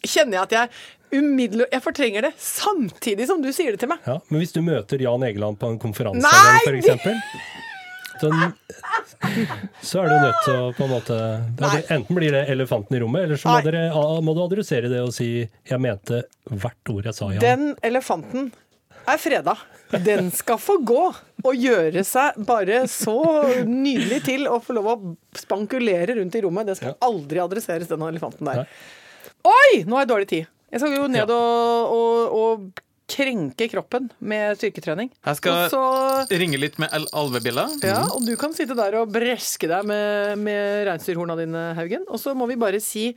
kjenner 0.05 0.37
jeg 0.37 0.43
at 0.43 0.55
jeg 0.57 0.85
umiddelbart 1.17 1.71
Jeg 1.71 1.83
fortrenger 1.85 2.27
det 2.27 2.33
samtidig 2.41 3.29
som 3.29 3.39
du 3.41 3.49
sier 3.55 3.73
det 3.73 3.81
til 3.81 3.93
meg. 3.93 4.03
Ja, 4.05 4.19
men 4.27 4.43
hvis 4.43 4.53
du 4.53 4.59
møter 4.65 5.01
Jan 5.01 5.23
Egeland 5.25 5.57
på 5.61 5.71
en 5.71 5.79
konferanse 5.81 6.27
Nei! 6.27 7.63
Eksempel, 8.17 9.47
så, 9.81 10.01
er 10.01 10.09
du 10.09 10.15
nødt 10.21 10.43
til 10.45 10.59
å 10.59 10.69
på 10.77 10.85
en 10.85 10.93
måte. 10.93 11.17
Enten 11.93 12.17
blir 12.17 12.35
det 12.35 12.43
elefanten 12.51 12.97
i 12.97 13.01
rommet, 13.03 13.27
eller 13.27 13.41
så 13.41 13.53
må, 13.53 13.57
dere, 13.65 13.87
må 14.25 14.35
du 14.37 14.43
adressere 14.43 14.91
det 14.91 15.01
og 15.05 15.13
si 15.15 15.47
'jeg 15.47 15.79
mente 15.81 16.23
hvert 16.49 16.93
ord 16.93 17.05
jeg 17.05 17.13
sa', 17.13 17.31
Jan'. 17.33 17.43
Den 17.43 17.75
elefanten 17.83 18.51
er 19.07 19.17
freda. 19.21 19.55
Den 20.03 20.31
skal 20.35 20.59
få 20.59 20.77
gå 20.83 21.03
og 21.45 21.53
gjøre 21.55 22.03
seg 22.03 22.35
bare 22.47 22.83
så 22.91 23.17
nydelig 23.63 24.23
til 24.25 24.47
å 24.51 24.59
få 24.63 24.75
lov 24.75 24.89
å 24.91 24.97
spankulere 25.37 26.17
rundt 26.19 26.35
i 26.35 26.43
rommet. 26.43 26.67
Det 26.67 26.77
skal 26.79 26.97
aldri 27.07 27.39
adresseres, 27.39 27.87
den 27.87 28.03
elefanten 28.09 28.49
der. 28.49 28.65
Oi, 29.47 29.83
nå 29.87 29.95
har 29.95 30.03
jeg 30.03 30.11
dårlig 30.11 30.29
tid. 30.33 30.51
Jeg 30.67 30.83
skal 30.83 30.97
jo 30.97 31.07
ned 31.07 31.31
og, 31.31 31.93
og, 31.95 32.35
og 32.35 32.83
krenke 33.07 33.69
kroppen 33.71 34.09
med 34.19 34.57
styrketrening. 34.59 35.09
Jeg 35.25 35.39
skal 35.39 35.63
Og 35.65 35.71
så 35.71 36.37
ringe 36.37 36.59
litt 36.59 36.75
med 36.81 36.91
Alvebilla 36.91 37.63
alvebjella. 37.63 37.65
Ja, 37.87 38.01
og 38.11 38.25
du 38.27 38.33
kan 38.39 38.55
sitte 38.55 38.75
der 38.77 38.99
og 38.99 39.11
breske 39.13 39.69
deg 39.71 39.87
med, 39.87 40.35
med 40.43 40.83
reinsdyrhorna 40.89 41.37
dine, 41.39 41.63
Haugen. 41.77 42.03
Og 42.11 42.19
så 42.21 42.35
må 42.37 42.49
vi 42.51 42.59
bare 42.59 42.81
si 42.83 43.09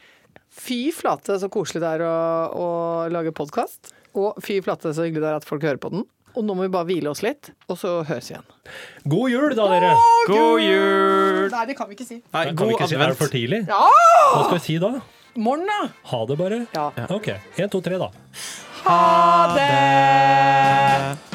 fy 0.50 0.90
flate, 0.94 1.38
så 1.42 1.50
koselig 1.52 1.82
det 1.82 1.90
er 1.98 2.06
å, 2.06 2.14
å 2.54 2.68
lage 3.12 3.34
podkast. 3.34 3.92
Og 4.18 4.38
fy 4.42 4.60
flate, 4.64 4.94
så 4.94 5.06
hyggelig 5.06 5.24
det 5.24 5.30
er 5.32 5.42
at 5.42 5.46
folk 5.48 5.66
hører 5.66 5.82
på 5.82 5.92
den. 5.92 6.06
Og 6.38 6.46
nå 6.46 6.54
må 6.54 6.62
vi 6.66 6.70
bare 6.70 6.86
hvile 6.86 7.10
oss 7.10 7.24
litt, 7.26 7.50
og 7.66 7.78
så 7.78 8.00
høres 8.06 8.28
vi 8.30 8.36
igjen. 8.36 8.50
God 9.10 9.32
jul, 9.32 9.54
da, 9.58 9.66
dere! 9.72 9.94
God 10.30 10.62
jul! 10.62 11.48
Nei, 11.50 11.64
det 11.66 11.78
kan 11.78 11.90
vi 11.90 11.98
ikke 11.98 12.06
si. 12.06 12.20
Nei, 12.30 12.44
Kan 12.52 12.54
vi 12.54 12.60
god 12.60 12.74
ikke 12.76 12.90
si, 12.92 12.98
er 13.00 13.10
det 13.10 13.18
for 13.18 13.34
tidlig? 13.34 13.64
Ja! 13.66 13.80
Hva 14.36 14.44
skal 14.46 14.60
vi 14.60 14.64
si 14.68 14.78
da? 14.82 14.92
Morgen, 15.38 15.66
da. 15.66 15.80
Ha 16.10 16.24
det, 16.30 16.38
bare? 16.38 16.64
Ja. 16.74 16.88
OK. 17.10 17.32
Én, 17.58 17.70
to, 17.72 17.82
tre, 17.82 17.98
da. 17.98 18.10
Ha 18.84 19.52
det! 19.54 21.29